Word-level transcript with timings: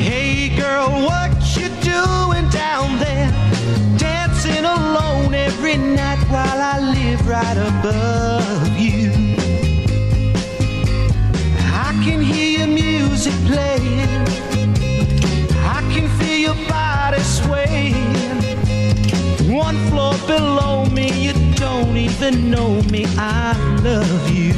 Hey 0.00 0.48
girl, 0.56 0.88
what 1.02 1.30
you 1.54 1.68
doing 1.82 2.48
down 2.48 2.98
there? 2.98 3.30
Dancing 3.98 4.64
alone 4.64 5.34
every 5.34 5.76
night 5.76 6.24
while 6.30 6.58
I 6.58 6.78
live 6.80 7.28
right 7.28 7.58
above 7.58 8.78
you. 8.78 9.12
I 11.74 11.92
can 12.02 12.22
hear 12.22 12.60
your 12.60 12.68
music 12.68 13.34
playing. 13.44 13.77
Even 22.28 22.50
know 22.50 22.82
me. 22.90 23.06
I 23.16 23.56
love 23.82 24.30
you. 24.30 24.52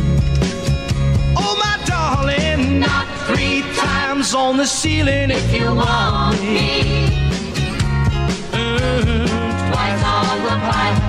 Oh, 1.36 1.54
my 1.64 1.78
darling, 1.86 2.80
not 2.80 3.06
three 3.26 3.62
times 3.76 4.34
on 4.34 4.56
the 4.56 4.66
ceiling 4.66 5.30
if 5.30 5.54
you 5.54 5.66
want 5.66 6.40
me. 6.42 6.82
Mm, 8.52 9.26
twice 9.70 10.04
on 10.04 10.42
the 10.48 10.56
pipe 10.68 11.02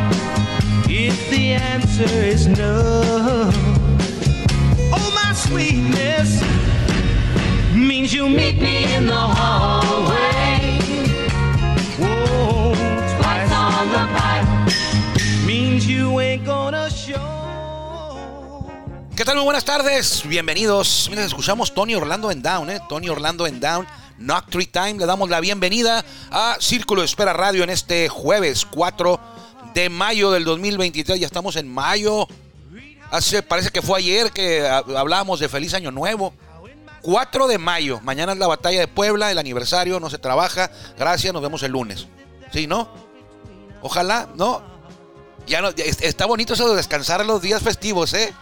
if 0.90 1.30
the 1.30 1.54
answer 1.54 2.14
is 2.34 2.48
no. 2.48 3.52
Oh, 4.94 5.12
my 5.16 5.34
sweetness 5.34 6.42
means 7.74 8.14
you 8.14 8.30
meet 8.30 8.62
me 8.62 8.94
in 8.94 9.08
the 9.08 9.14
hallway. 9.14 9.71
¿Qué 19.22 19.26
tal? 19.26 19.36
Muy 19.36 19.46
buenas 19.46 19.66
tardes, 19.66 20.24
bienvenidos. 20.26 21.06
Mira, 21.12 21.24
escuchamos 21.24 21.76
Tony 21.76 21.94
Orlando 21.94 22.32
en 22.32 22.42
Down, 22.42 22.72
¿eh? 22.72 22.80
Tony 22.90 23.08
Orlando 23.08 23.46
en 23.46 23.60
Down, 23.60 23.86
Knock 24.18 24.50
Three 24.50 24.66
Time. 24.66 24.96
Le 24.96 25.06
damos 25.06 25.30
la 25.30 25.40
bienvenida 25.40 26.04
a 26.32 26.58
Círculo 26.60 27.02
de 27.02 27.06
Espera 27.06 27.32
Radio 27.32 27.64
en 27.64 27.70
este 27.70 28.10
jueves 28.10 28.66
4 28.66 29.20
de 29.76 29.90
mayo 29.92 30.32
del 30.32 30.44
2023. 30.44 31.20
Ya 31.20 31.28
estamos 31.28 31.56
en 31.56 31.72
mayo. 31.72 32.28
Hace, 33.12 33.44
parece 33.44 33.70
que 33.70 33.84
fue 33.84 34.00
ayer 34.00 34.32
que 34.32 34.68
hablábamos 34.68 35.40
de 35.40 35.48
Feliz 35.48 35.76
Año 35.76 35.92
Nuevo. 35.92 36.34
4 37.04 37.46
de 37.46 37.60
mayo. 37.60 38.00
Mañana 38.02 38.32
es 38.32 38.40
la 38.40 38.48
batalla 38.48 38.80
de 38.80 38.88
Puebla, 38.88 39.30
el 39.30 39.38
aniversario, 39.38 40.00
no 40.00 40.10
se 40.10 40.18
trabaja. 40.18 40.72
Gracias, 40.98 41.32
nos 41.32 41.44
vemos 41.44 41.62
el 41.62 41.74
lunes. 41.74 42.08
¿Sí, 42.52 42.66
no? 42.66 42.90
Ojalá, 43.84 44.30
¿no? 44.36 44.64
Ya 45.46 45.62
no, 45.62 45.70
está 45.70 46.26
bonito 46.26 46.56
eso 46.56 46.68
de 46.72 46.76
descansar 46.76 47.24
los 47.24 47.40
días 47.40 47.62
festivos, 47.62 48.16
¿eh? 48.16 48.34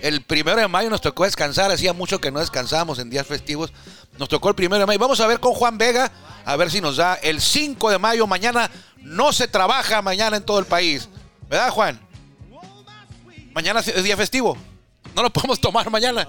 El 0.00 0.22
primero 0.22 0.60
de 0.60 0.68
mayo 0.68 0.90
nos 0.90 1.00
tocó 1.00 1.24
descansar, 1.24 1.70
hacía 1.70 1.92
mucho 1.92 2.20
que 2.20 2.30
no 2.30 2.40
descansábamos 2.40 2.98
en 2.98 3.10
días 3.10 3.26
festivos. 3.26 3.72
Nos 4.18 4.28
tocó 4.28 4.48
el 4.48 4.54
primero 4.54 4.80
de 4.80 4.86
mayo. 4.86 4.98
Vamos 4.98 5.20
a 5.20 5.26
ver 5.26 5.40
con 5.40 5.54
Juan 5.54 5.78
Vega, 5.78 6.12
a 6.44 6.56
ver 6.56 6.70
si 6.70 6.80
nos 6.80 6.96
da 6.96 7.14
el 7.14 7.40
5 7.40 7.90
de 7.90 7.98
mayo. 7.98 8.26
Mañana 8.26 8.70
no 8.98 9.32
se 9.32 9.48
trabaja, 9.48 10.02
mañana 10.02 10.36
en 10.36 10.44
todo 10.44 10.58
el 10.58 10.66
país. 10.66 11.08
¿Verdad, 11.48 11.70
Juan? 11.70 12.00
Mañana 13.52 13.80
es 13.80 14.02
día 14.02 14.16
festivo. 14.16 14.56
No 15.14 15.22
lo 15.22 15.30
podemos 15.30 15.60
tomar 15.60 15.90
mañana. 15.90 16.28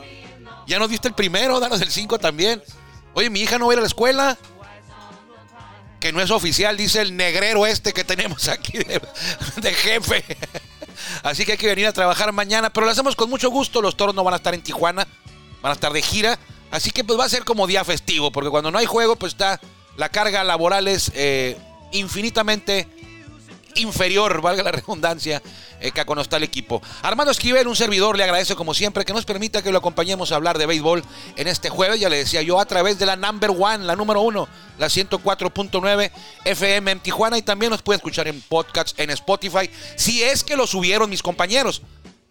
Ya 0.65 0.79
nos 0.79 0.89
diste 0.89 1.07
el 1.07 1.13
primero, 1.13 1.59
danos 1.59 1.81
el 1.81 1.91
5 1.91 2.19
también. 2.19 2.61
Oye, 3.13 3.29
mi 3.29 3.41
hija 3.41 3.57
no 3.57 3.67
va 3.67 3.71
a 3.71 3.75
ir 3.75 3.79
a 3.79 3.81
la 3.81 3.87
escuela. 3.87 4.37
Que 5.99 6.13
no 6.13 6.21
es 6.21 6.31
oficial, 6.31 6.77
dice 6.77 7.01
el 7.01 7.17
negrero 7.17 7.65
este 7.65 7.91
que 7.91 8.03
tenemos 8.05 8.47
aquí 8.47 8.77
de, 8.77 9.01
de 9.61 9.73
jefe. 9.73 10.23
Así 11.23 11.45
que 11.45 11.53
hay 11.53 11.57
que 11.57 11.67
venir 11.67 11.87
a 11.87 11.93
trabajar 11.93 12.31
mañana, 12.31 12.69
pero 12.69 12.85
lo 12.85 12.91
hacemos 12.91 13.15
con 13.15 13.29
mucho 13.29 13.49
gusto. 13.49 13.81
Los 13.81 13.97
toros 13.97 14.15
no 14.15 14.23
van 14.23 14.33
a 14.33 14.37
estar 14.37 14.53
en 14.53 14.61
Tijuana, 14.61 15.07
van 15.61 15.69
a 15.71 15.73
estar 15.73 15.93
de 15.93 16.01
gira. 16.01 16.39
Así 16.71 16.91
que 16.91 17.03
pues 17.03 17.19
va 17.19 17.25
a 17.25 17.29
ser 17.29 17.43
como 17.43 17.67
día 17.67 17.83
festivo, 17.83 18.31
porque 18.31 18.49
cuando 18.49 18.71
no 18.71 18.77
hay 18.77 18.85
juego, 18.85 19.15
pues 19.15 19.33
está 19.33 19.59
la 19.97 20.09
carga 20.09 20.43
laboral 20.43 20.87
es 20.87 21.11
eh, 21.15 21.57
infinitamente 21.91 22.87
inferior, 23.75 24.41
valga 24.41 24.63
la 24.63 24.71
redundancia, 24.71 25.41
eh, 25.79 25.91
que 25.91 26.03
está 26.21 26.37
el 26.37 26.43
equipo. 26.43 26.81
Armando 27.01 27.31
Esquivel, 27.31 27.67
un 27.67 27.75
servidor, 27.75 28.17
le 28.17 28.23
agradece 28.23 28.55
como 28.55 28.73
siempre 28.73 29.05
que 29.05 29.13
nos 29.13 29.25
permita 29.25 29.61
que 29.61 29.71
lo 29.71 29.77
acompañemos 29.77 30.31
a 30.31 30.35
hablar 30.35 30.57
de 30.57 30.65
béisbol 30.65 31.03
en 31.35 31.47
este 31.47 31.69
jueves. 31.69 31.99
Ya 31.99 32.09
le 32.09 32.17
decía 32.17 32.41
yo, 32.41 32.59
a 32.59 32.65
través 32.65 32.99
de 32.99 33.05
la 33.05 33.15
number 33.15 33.51
one, 33.51 33.85
la 33.85 33.95
número 33.95 34.21
uno, 34.21 34.47
la 34.77 34.87
104.9 34.87 36.11
FM 36.45 36.91
en 36.91 36.99
Tijuana 36.99 37.37
y 37.37 37.41
también 37.41 37.71
nos 37.71 37.81
puede 37.81 37.97
escuchar 37.97 38.27
en 38.27 38.41
podcasts 38.41 38.93
en 38.97 39.09
Spotify, 39.11 39.69
si 39.95 40.23
es 40.23 40.43
que 40.43 40.55
lo 40.55 40.67
subieron 40.67 41.09
mis 41.09 41.23
compañeros. 41.23 41.81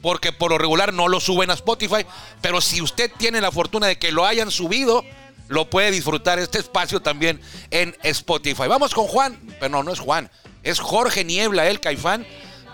Porque 0.00 0.32
por 0.32 0.52
lo 0.52 0.58
regular 0.58 0.92
no 0.92 1.08
lo 1.08 1.18
suben 1.18 1.50
a 1.50 1.54
Spotify, 1.54 2.06
pero 2.40 2.60
si 2.60 2.80
usted 2.80 3.10
tiene 3.18 3.40
la 3.40 3.50
fortuna 3.50 3.88
de 3.88 3.98
que 3.98 4.12
lo 4.12 4.24
hayan 4.24 4.48
subido, 4.48 5.04
lo 5.48 5.68
puede 5.70 5.90
disfrutar 5.90 6.38
este 6.38 6.58
espacio 6.58 7.00
también 7.00 7.40
en 7.72 7.96
Spotify. 8.04 8.68
Vamos 8.68 8.94
con 8.94 9.08
Juan, 9.08 9.40
pero 9.58 9.70
no, 9.70 9.82
no 9.82 9.92
es 9.92 9.98
Juan, 9.98 10.30
es 10.62 10.80
Jorge 10.80 11.24
Niebla, 11.24 11.68
el 11.68 11.80
Caifán, 11.80 12.26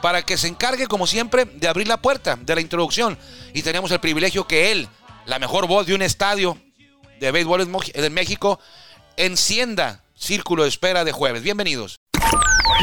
para 0.02 0.22
que 0.22 0.36
se 0.36 0.48
encargue, 0.48 0.86
como 0.86 1.06
siempre, 1.06 1.44
de 1.44 1.68
abrir 1.68 1.88
la 1.88 1.96
puerta 1.96 2.36
de 2.36 2.54
la 2.54 2.60
introducción. 2.60 3.18
Y 3.52 3.62
tenemos 3.62 3.90
el 3.90 4.00
privilegio 4.00 4.46
que 4.46 4.70
él, 4.72 4.88
la 5.26 5.38
mejor 5.38 5.66
voz 5.66 5.86
de 5.86 5.94
un 5.94 6.02
estadio 6.02 6.58
de 7.20 7.30
béisbol 7.30 7.68
en 7.94 8.12
México, 8.12 8.60
encienda 9.16 10.02
Círculo 10.14 10.62
de 10.62 10.68
Espera 10.68 11.04
de 11.04 11.12
jueves. 11.12 11.42
Bienvenidos. 11.42 11.96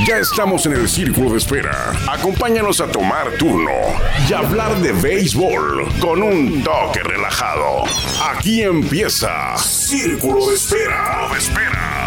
Ya 0.07 0.17
estamos 0.17 0.66
en 0.66 0.73
el 0.73 0.88
círculo 0.88 1.31
de 1.31 1.38
espera. 1.38 1.91
Acompáñanos 2.09 2.79
a 2.81 2.88
tomar 2.88 3.31
turno 3.38 3.72
y 4.28 4.34
hablar 4.34 4.75
de 4.78 4.94
béisbol 4.94 5.88
con 6.00 6.23
un 6.23 6.63
toque 6.63 7.03
relajado. 7.03 7.84
Aquí 8.23 8.63
empieza 8.63 9.56
Círculo 9.57 10.47
de 10.47 10.56
Espera. 10.56 11.29
De 11.31 11.38
espera. 11.38 12.00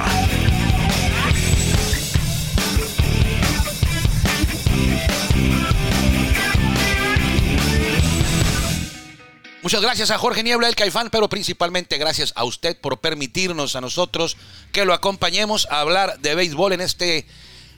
Muchas 9.65 9.81
gracias 9.81 10.11
a 10.11 10.19
Jorge 10.19 10.43
Niebla, 10.43 10.69
el 10.69 10.77
Caifán, 10.77 11.09
pero 11.09 11.31
principalmente 11.31 11.97
gracias 11.97 12.35
a 12.37 12.45
usted 12.45 12.77
por 12.77 13.01
permitirnos 13.01 13.77
a 13.77 13.81
nosotros 13.81 14.37
que 14.73 14.85
lo 14.85 14.93
acompañemos 14.93 15.67
a 15.71 15.81
hablar 15.81 16.19
de 16.21 16.35
béisbol 16.35 16.75
en 16.75 16.83
este 16.83 17.27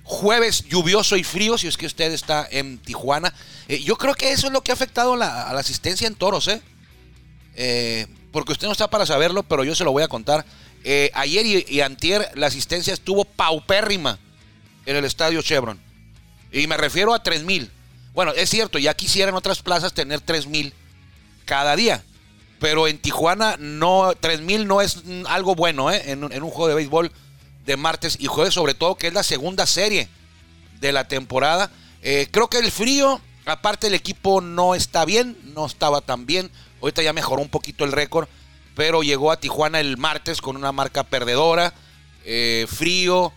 jueves 0.02 0.64
lluvioso 0.64 1.16
y 1.16 1.22
frío, 1.22 1.56
si 1.56 1.68
es 1.68 1.76
que 1.76 1.86
usted 1.86 2.10
está 2.10 2.44
en 2.50 2.78
Tijuana. 2.78 3.32
Eh, 3.68 3.84
yo 3.84 3.96
creo 3.96 4.16
que 4.16 4.32
eso 4.32 4.48
es 4.48 4.52
lo 4.52 4.64
que 4.64 4.72
ha 4.72 4.74
afectado 4.74 5.14
a 5.14 5.16
la 5.16 5.60
asistencia 5.60 6.08
en 6.08 6.16
toros, 6.16 6.48
¿eh? 6.48 6.60
Eh, 7.54 8.08
porque 8.32 8.50
usted 8.50 8.66
no 8.66 8.72
está 8.72 8.90
para 8.90 9.06
saberlo, 9.06 9.44
pero 9.44 9.62
yo 9.62 9.76
se 9.76 9.84
lo 9.84 9.92
voy 9.92 10.02
a 10.02 10.08
contar. 10.08 10.44
Eh, 10.82 11.12
ayer 11.14 11.46
y, 11.46 11.66
y 11.68 11.82
antier 11.82 12.32
la 12.34 12.48
asistencia 12.48 12.94
estuvo 12.94 13.24
paupérrima 13.24 14.18
en 14.86 14.96
el 14.96 15.04
estadio 15.04 15.40
Chevron. 15.40 15.78
Y 16.50 16.66
me 16.66 16.78
refiero 16.78 17.14
a 17.14 17.22
3 17.22 17.44
mil. 17.44 17.70
Bueno, 18.12 18.32
es 18.32 18.50
cierto, 18.50 18.80
ya 18.80 18.92
quisieran 18.92 19.36
otras 19.36 19.62
plazas 19.62 19.94
tener 19.94 20.20
3 20.20 20.48
mil 20.48 20.74
cada 21.46 21.74
día. 21.76 22.04
Pero 22.58 22.86
en 22.88 22.98
Tijuana 22.98 23.56
no, 23.58 24.12
3000 24.20 24.66
no 24.66 24.82
es 24.82 25.02
algo 25.26 25.54
bueno 25.54 25.90
¿eh? 25.90 26.02
en, 26.06 26.22
un- 26.24 26.30
juego 26.50 26.68
de 26.68 26.74
béisbol 26.74 27.10
de 27.64 27.76
martes 27.76 28.16
y 28.20 28.26
jueves, 28.26 28.52
sobre 28.54 28.74
todo 28.74 28.94
que 28.96 29.06
es 29.08 29.14
la 29.14 29.22
segunda 29.22 29.66
serie 29.66 30.08
de 30.80 30.92
la 30.92 31.08
temporada. 31.08 31.70
Eh, 32.02 32.28
creo 32.30 32.48
que 32.48 32.58
el 32.58 32.70
frío, 32.70 33.20
aparte 33.44 33.86
el 33.88 33.94
equipo 33.94 34.40
no 34.40 34.74
está 34.74 35.04
bien, 35.04 35.36
no 35.54 35.66
estaba 35.66 36.00
tan 36.02 36.26
bien. 36.26 36.50
Ahorita 36.80 37.02
ya 37.02 37.12
mejoró 37.12 37.42
un 37.42 37.48
poquito 37.48 37.84
el 37.84 37.92
récord, 37.92 38.28
pero 38.74 39.02
llegó 39.02 39.32
a 39.32 39.40
Tijuana 39.40 39.80
el 39.80 39.96
martes 39.96 40.40
con 40.40 40.56
una 40.56 40.72
marca 40.72 41.02
perdedora, 41.04 41.74
eh, 42.24 42.66
frío. 42.68 43.32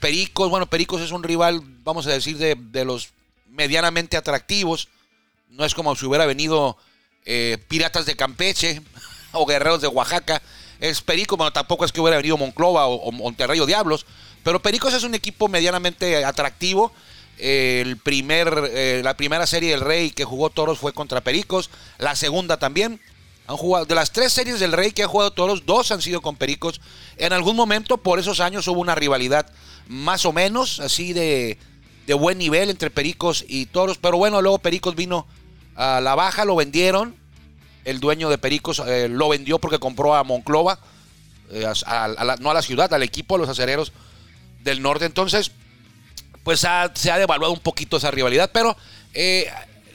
Pericos, 0.00 0.50
bueno, 0.50 0.66
Pericos 0.66 1.00
es 1.02 1.10
un 1.12 1.22
rival, 1.22 1.60
vamos 1.84 2.06
a 2.06 2.10
decir, 2.10 2.38
de, 2.38 2.54
de 2.56 2.84
los 2.84 3.10
medianamente 3.50 4.16
atractivos. 4.16 4.88
No 5.48 5.64
es 5.64 5.74
como 5.74 5.94
si 5.96 6.06
hubiera 6.06 6.26
venido 6.26 6.76
eh, 7.24 7.58
Piratas 7.68 8.06
de 8.06 8.16
Campeche 8.16 8.82
o 9.32 9.46
Guerreros 9.46 9.80
de 9.80 9.88
Oaxaca. 9.88 10.42
Es 10.80 11.00
Perico, 11.00 11.36
bueno, 11.36 11.52
tampoco 11.52 11.84
es 11.84 11.92
que 11.92 12.00
hubiera 12.00 12.16
venido 12.18 12.36
Monclova 12.36 12.86
o, 12.86 13.10
Monterrey 13.12 13.60
o 13.60 13.66
Diablos. 13.66 14.06
Pero 14.42 14.60
Pericos 14.60 14.94
es 14.94 15.02
un 15.04 15.14
equipo 15.14 15.48
medianamente 15.48 16.24
atractivo. 16.24 16.92
El 17.38 17.96
primer, 17.98 18.70
eh, 18.72 19.00
la 19.04 19.16
primera 19.16 19.46
serie 19.46 19.70
del 19.70 19.80
Rey 19.80 20.10
que 20.10 20.24
jugó 20.24 20.50
Toros 20.50 20.78
fue 20.78 20.92
contra 20.92 21.20
Pericos. 21.20 21.70
La 21.98 22.14
segunda 22.16 22.58
también. 22.58 23.00
Han 23.48 23.56
jugado, 23.56 23.86
de 23.86 23.94
las 23.94 24.10
tres 24.12 24.32
series 24.32 24.58
del 24.58 24.72
Rey 24.72 24.90
que 24.90 25.04
ha 25.04 25.08
jugado 25.08 25.30
Toros, 25.30 25.64
dos 25.66 25.92
han 25.92 26.02
sido 26.02 26.20
con 26.20 26.36
Pericos. 26.36 26.80
En 27.16 27.32
algún 27.32 27.54
momento, 27.54 27.96
por 27.96 28.18
esos 28.18 28.40
años, 28.40 28.66
hubo 28.66 28.80
una 28.80 28.96
rivalidad 28.96 29.46
más 29.86 30.24
o 30.24 30.32
menos, 30.32 30.80
así 30.80 31.12
de, 31.12 31.58
de 32.06 32.14
buen 32.14 32.38
nivel 32.38 32.70
entre 32.70 32.90
Pericos 32.90 33.44
y 33.46 33.66
Toros. 33.66 33.98
Pero 33.98 34.16
bueno, 34.16 34.40
luego 34.42 34.58
Pericos 34.58 34.94
vino 34.94 35.26
a 35.74 36.00
la 36.00 36.14
baja, 36.14 36.44
lo 36.44 36.56
vendieron. 36.56 37.16
El 37.84 38.00
dueño 38.00 38.28
de 38.28 38.38
Pericos 38.38 38.82
eh, 38.86 39.08
lo 39.08 39.28
vendió 39.28 39.58
porque 39.58 39.78
compró 39.78 40.14
a 40.14 40.24
Monclova, 40.24 40.78
eh, 41.50 41.66
no 42.40 42.50
a 42.50 42.54
la 42.54 42.62
ciudad, 42.62 42.92
al 42.92 43.02
equipo, 43.02 43.36
a 43.36 43.38
los 43.38 43.48
acereros 43.48 43.92
del 44.64 44.82
norte. 44.82 45.04
Entonces, 45.04 45.52
pues 46.42 46.60
se 46.60 47.10
ha 47.10 47.18
devaluado 47.18 47.52
un 47.52 47.60
poquito 47.60 47.96
esa 47.96 48.10
rivalidad, 48.10 48.50
pero 48.52 48.76
eh, 49.14 49.48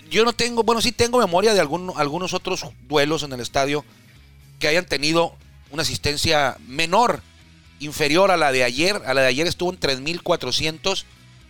yo 0.09 0.25
no 0.25 0.33
tengo, 0.33 0.63
bueno, 0.63 0.81
sí 0.81 0.91
tengo 0.91 1.19
memoria 1.19 1.53
de 1.53 1.59
algunos 1.61 2.33
otros 2.33 2.65
duelos 2.87 3.23
en 3.23 3.31
el 3.33 3.39
estadio 3.39 3.85
que 4.59 4.67
hayan 4.67 4.85
tenido 4.85 5.35
una 5.71 5.83
asistencia 5.83 6.57
menor, 6.67 7.21
inferior 7.79 8.31
a 8.31 8.37
la 8.37 8.51
de 8.51 8.63
ayer. 8.63 9.01
A 9.05 9.13
la 9.13 9.21
de 9.21 9.27
ayer 9.27 9.47
estuvo 9.47 9.71
en 9.71 9.79
3.400. 9.79 11.05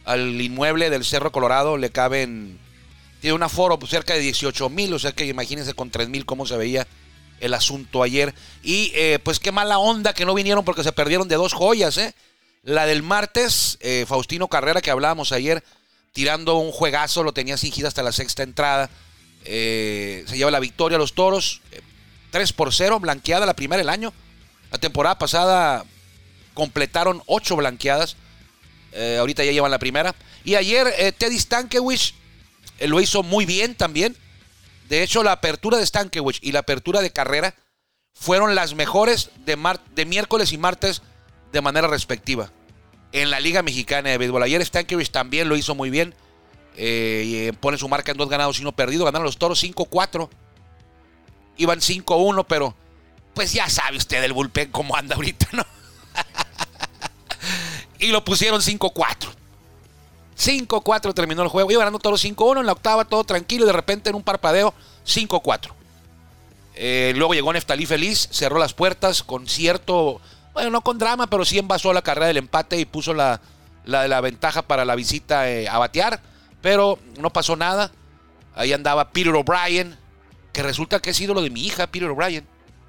Al 0.05 0.41
inmueble 0.41 0.89
del 0.89 1.05
Cerro 1.05 1.31
Colorado 1.31 1.77
le 1.77 1.91
caben, 1.91 2.59
tiene 3.19 3.35
un 3.35 3.43
aforo 3.43 3.77
pues, 3.77 3.91
cerca 3.91 4.13
de 4.13 4.21
18.000, 4.21 4.93
o 4.93 4.99
sea 4.99 5.11
que 5.11 5.25
imagínense 5.25 5.73
con 5.73 5.91
3.000 5.91 6.25
cómo 6.25 6.45
se 6.45 6.57
veía 6.57 6.87
el 7.39 7.53
asunto 7.53 8.03
ayer. 8.03 8.33
Y 8.63 8.91
eh, 8.95 9.19
pues 9.23 9.39
qué 9.39 9.51
mala 9.51 9.79
onda 9.79 10.13
que 10.13 10.25
no 10.25 10.33
vinieron 10.33 10.63
porque 10.63 10.83
se 10.83 10.91
perdieron 10.91 11.27
de 11.27 11.35
dos 11.35 11.53
joyas, 11.53 11.97
¿eh? 11.97 12.15
La 12.63 12.85
del 12.85 13.01
martes, 13.01 13.77
eh, 13.81 14.05
Faustino 14.07 14.47
Carrera, 14.47 14.81
que 14.81 14.91
hablábamos 14.91 15.31
ayer, 15.31 15.63
tirando 16.13 16.57
un 16.57 16.71
juegazo, 16.71 17.23
lo 17.23 17.33
tenía 17.33 17.57
singida 17.57 17.87
hasta 17.87 18.03
la 18.03 18.11
sexta 18.11 18.43
entrada. 18.43 18.89
Eh, 19.45 20.23
se 20.27 20.37
lleva 20.37 20.51
la 20.51 20.59
victoria 20.59 20.97
a 20.97 20.99
los 20.99 21.13
toros. 21.13 21.61
3 22.29 22.53
por 22.53 22.73
0, 22.73 22.99
blanqueada 22.99 23.45
la 23.45 23.55
primera 23.55 23.79
del 23.79 23.89
año. 23.89 24.13
La 24.71 24.77
temporada 24.77 25.17
pasada 25.17 25.85
completaron 26.53 27.23
8 27.25 27.55
blanqueadas. 27.55 28.15
Ahorita 29.19 29.43
ya 29.43 29.51
llevan 29.51 29.71
la 29.71 29.79
primera. 29.79 30.15
Y 30.43 30.55
ayer 30.55 31.15
Teddy 31.17 31.39
Stankiewicz 31.39 32.13
lo 32.81 32.99
hizo 32.99 33.23
muy 33.23 33.45
bien 33.45 33.75
también. 33.75 34.15
De 34.89 35.03
hecho, 35.03 35.23
la 35.23 35.31
apertura 35.31 35.77
de 35.77 35.85
Stankiewicz 35.85 36.39
y 36.41 36.51
la 36.51 36.59
apertura 36.59 37.01
de 37.01 37.11
carrera 37.11 37.55
fueron 38.13 38.55
las 38.55 38.75
mejores 38.75 39.29
de, 39.45 39.57
de 39.95 40.05
miércoles 40.05 40.51
y 40.51 40.57
martes 40.57 41.01
de 41.51 41.61
manera 41.61 41.87
respectiva. 41.87 42.51
En 43.11 43.29
la 43.29 43.39
Liga 43.39 43.61
Mexicana 43.61 44.09
de 44.09 44.17
Béisbol. 44.17 44.43
Ayer 44.43 44.65
Stankiewicz 44.65 45.11
también 45.11 45.49
lo 45.49 45.55
hizo 45.55 45.75
muy 45.75 45.89
bien. 45.89 46.13
Eh, 46.77 47.49
eh, 47.49 47.53
pone 47.59 47.77
su 47.77 47.89
marca 47.89 48.11
en 48.11 48.17
dos 48.17 48.29
ganados 48.29 48.59
y 48.59 48.61
uno 48.61 48.71
perdido. 48.71 49.05
Ganaron 49.05 49.25
los 49.25 49.37
toros 49.37 49.61
5-4. 49.63 50.29
Iban 51.57 51.79
5-1, 51.79 52.45
pero 52.47 52.75
pues 53.33 53.53
ya 53.53 53.69
sabe 53.69 53.97
usted 53.97 54.23
el 54.23 54.33
bullpen 54.33 54.71
cómo 54.71 54.95
anda 54.95 55.15
ahorita, 55.15 55.47
¿no? 55.51 55.65
y 58.01 58.07
lo 58.07 58.25
pusieron 58.25 58.61
5-4. 58.61 59.29
5-4 60.37 61.13
terminó 61.13 61.43
el 61.43 61.49
juego. 61.49 61.71
Iba 61.71 61.79
ganando 61.79 61.99
todos 61.99 62.23
5-1. 62.25 62.59
En 62.59 62.65
la 62.65 62.71
octava 62.73 63.05
todo 63.05 63.23
tranquilo. 63.23 63.63
Y 63.63 63.67
de 63.67 63.73
repente 63.73 64.09
en 64.09 64.15
un 64.15 64.23
parpadeo 64.23 64.73
5-4. 65.05 65.71
Eh, 66.75 67.13
luego 67.15 67.33
llegó 67.33 67.53
Neftalí 67.53 67.85
feliz. 67.85 68.27
Cerró 68.31 68.57
las 68.57 68.73
puertas 68.73 69.23
con 69.23 69.47
cierto 69.47 70.19
bueno, 70.53 70.69
no 70.69 70.81
con 70.81 70.97
drama, 70.97 71.27
pero 71.27 71.45
sí 71.45 71.57
envasó 71.57 71.93
la 71.93 72.01
carrera 72.01 72.27
del 72.27 72.37
empate 72.37 72.77
y 72.79 72.85
puso 72.85 73.13
la, 73.13 73.39
la, 73.85 74.21
ventaja 74.21 74.61
para 74.63 74.83
la 74.83 74.95
visita 74.95 75.49
eh, 75.49 75.67
a 75.67 75.77
batear. 75.77 76.21
Pero 76.61 76.99
no 77.17 77.31
pasó 77.31 77.55
nada. 77.55 77.91
Ahí 78.55 78.73
andaba 78.73 79.09
Peter 79.11 79.33
O'Brien, 79.33 79.97
que 80.51 80.61
resulta 80.61 80.99
que 80.99 81.11
es 81.11 81.21
ídolo 81.21 81.41
de 81.41 81.49
mi 81.49 81.65
hija, 81.65 81.87
Peter 81.87 82.09
O'Brien. 82.09 82.45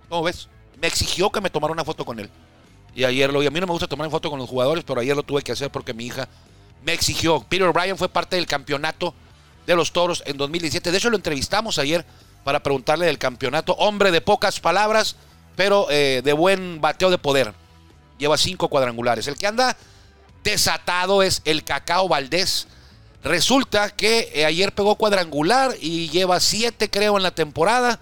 ¿Cómo 0.08 0.24
ves? 0.24 0.48
Me 0.80 0.88
exigió 0.88 1.30
que 1.30 1.40
me 1.40 1.50
tomara 1.50 1.72
una 1.72 1.84
foto 1.84 2.04
con 2.04 2.18
él. 2.18 2.28
Y 2.94 3.04
ayer 3.04 3.32
lo 3.32 3.40
vi. 3.40 3.46
A 3.46 3.50
mí 3.50 3.60
no 3.60 3.66
me 3.66 3.72
gusta 3.72 3.86
tomar 3.86 4.10
foto 4.10 4.30
con 4.30 4.38
los 4.38 4.48
jugadores, 4.48 4.84
pero 4.84 5.00
ayer 5.00 5.16
lo 5.16 5.22
tuve 5.22 5.42
que 5.42 5.52
hacer 5.52 5.70
porque 5.70 5.94
mi 5.94 6.06
hija 6.06 6.28
me 6.84 6.92
exigió. 6.92 7.40
Peter 7.48 7.66
O'Brien 7.66 7.96
fue 7.96 8.08
parte 8.08 8.36
del 8.36 8.46
campeonato 8.46 9.14
de 9.66 9.76
los 9.76 9.92
toros 9.92 10.22
en 10.26 10.36
2017. 10.36 10.90
De 10.90 10.98
hecho, 10.98 11.10
lo 11.10 11.16
entrevistamos 11.16 11.78
ayer 11.78 12.04
para 12.44 12.62
preguntarle 12.62 13.06
del 13.06 13.18
campeonato. 13.18 13.72
Hombre 13.74 14.10
de 14.10 14.20
pocas 14.20 14.60
palabras 14.60 15.16
pero 15.56 15.86
eh, 15.90 16.22
de 16.24 16.32
buen 16.32 16.80
bateo 16.80 17.10
de 17.10 17.18
poder. 17.18 17.54
Lleva 18.18 18.36
cinco 18.38 18.68
cuadrangulares. 18.68 19.26
El 19.26 19.36
que 19.36 19.46
anda 19.46 19.76
desatado 20.44 21.22
es 21.22 21.42
el 21.44 21.64
Cacao 21.64 22.08
Valdés. 22.08 22.68
Resulta 23.22 23.90
que 23.90 24.30
eh, 24.34 24.44
ayer 24.44 24.74
pegó 24.74 24.96
cuadrangular 24.96 25.74
y 25.80 26.08
lleva 26.08 26.40
siete, 26.40 26.90
creo, 26.90 27.16
en 27.16 27.22
la 27.22 27.34
temporada. 27.34 28.00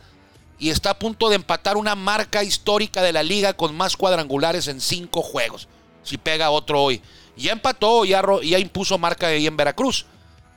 Y 0.60 0.70
está 0.70 0.90
a 0.90 0.98
punto 0.98 1.28
de 1.28 1.36
empatar 1.36 1.76
una 1.76 1.96
marca 1.96 2.44
histórica 2.44 3.02
de 3.02 3.12
la 3.12 3.22
liga 3.22 3.54
con 3.54 3.74
más 3.74 3.96
cuadrangulares 3.96 4.68
en 4.68 4.80
cinco 4.80 5.22
juegos. 5.22 5.68
Si 6.04 6.18
pega 6.18 6.50
otro 6.50 6.82
hoy. 6.82 7.02
Ya 7.36 7.52
empató, 7.52 8.04
ya, 8.04 8.22
ya 8.42 8.58
impuso 8.58 8.98
marca 8.98 9.28
ahí 9.28 9.46
en 9.46 9.56
Veracruz. 9.56 10.04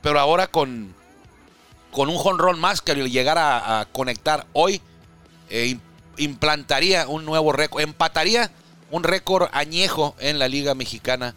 Pero 0.02 0.20
ahora 0.20 0.46
con, 0.46 0.94
con 1.90 2.10
un 2.10 2.18
jonrón 2.18 2.60
más 2.60 2.82
que 2.82 2.94
llegar 3.08 3.38
a, 3.38 3.88
conectar 3.92 4.46
hoy, 4.52 4.82
eh, 5.48 5.78
implantaría 6.18 7.08
un 7.08 7.24
nuevo 7.24 7.52
récord, 7.52 7.82
empataría 7.82 8.50
un 8.90 9.02
récord 9.02 9.48
añejo 9.52 10.14
en 10.18 10.38
la 10.38 10.48
Liga 10.48 10.74
Mexicana 10.74 11.34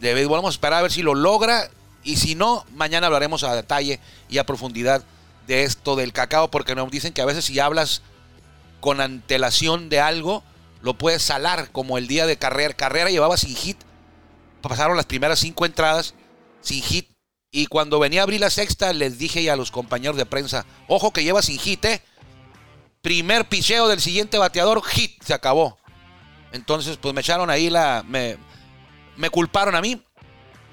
de 0.00 0.14
Béisbol. 0.14 0.38
Vamos 0.38 0.54
a 0.54 0.56
esperar 0.56 0.78
a 0.78 0.82
ver 0.82 0.92
si 0.92 1.02
lo 1.02 1.14
logra 1.14 1.68
y 2.04 2.16
si 2.16 2.34
no, 2.34 2.64
mañana 2.74 3.06
hablaremos 3.06 3.42
a 3.42 3.56
detalle 3.56 3.98
y 4.28 4.38
a 4.38 4.46
profundidad 4.46 5.02
de 5.46 5.64
esto 5.64 5.96
del 5.96 6.12
cacao, 6.12 6.50
porque 6.50 6.74
nos 6.74 6.90
dicen 6.90 7.12
que 7.12 7.22
a 7.22 7.26
veces 7.26 7.44
si 7.44 7.58
hablas 7.58 8.02
con 8.80 9.00
antelación 9.00 9.88
de 9.88 10.00
algo, 10.00 10.42
lo 10.82 10.94
puedes 10.94 11.22
salar, 11.22 11.70
como 11.72 11.98
el 11.98 12.06
día 12.06 12.26
de 12.26 12.36
carrera. 12.36 12.74
Carrera 12.74 13.10
llevaba 13.10 13.36
sin 13.36 13.54
hit, 13.54 13.78
pasaron 14.60 14.96
las 14.96 15.06
primeras 15.06 15.38
cinco 15.38 15.66
entradas 15.66 16.14
sin 16.60 16.82
hit, 16.82 17.08
y 17.50 17.66
cuando 17.66 18.00
venía 18.00 18.20
a 18.20 18.24
abrir 18.24 18.40
la 18.40 18.50
sexta, 18.50 18.92
les 18.92 19.16
dije 19.16 19.48
a 19.48 19.54
los 19.54 19.70
compañeros 19.70 20.16
de 20.16 20.26
prensa, 20.26 20.66
ojo 20.88 21.12
que 21.12 21.22
lleva 21.22 21.40
sin 21.40 21.58
hit, 21.58 21.84
¿eh? 21.84 22.02
Primer 23.00 23.48
picheo 23.48 23.86
del 23.86 24.00
siguiente 24.00 24.38
bateador, 24.38 24.82
hit, 24.82 25.22
se 25.22 25.34
acabó. 25.34 25.78
Entonces, 26.52 26.96
pues 26.96 27.14
me 27.14 27.20
echaron 27.20 27.50
ahí 27.50 27.70
la. 27.70 28.02
Me, 28.08 28.38
me 29.16 29.30
culparon 29.30 29.74
a 29.74 29.80
mí. 29.80 30.02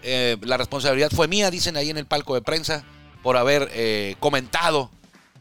Eh, 0.01 0.37
la 0.41 0.57
responsabilidad 0.57 1.11
fue 1.11 1.27
mía, 1.27 1.51
dicen 1.51 1.77
ahí 1.77 1.89
en 1.91 1.97
el 1.97 2.07
palco 2.07 2.33
de 2.33 2.41
prensa, 2.41 2.83
por 3.21 3.37
haber 3.37 3.69
eh, 3.73 4.15
comentado 4.19 4.91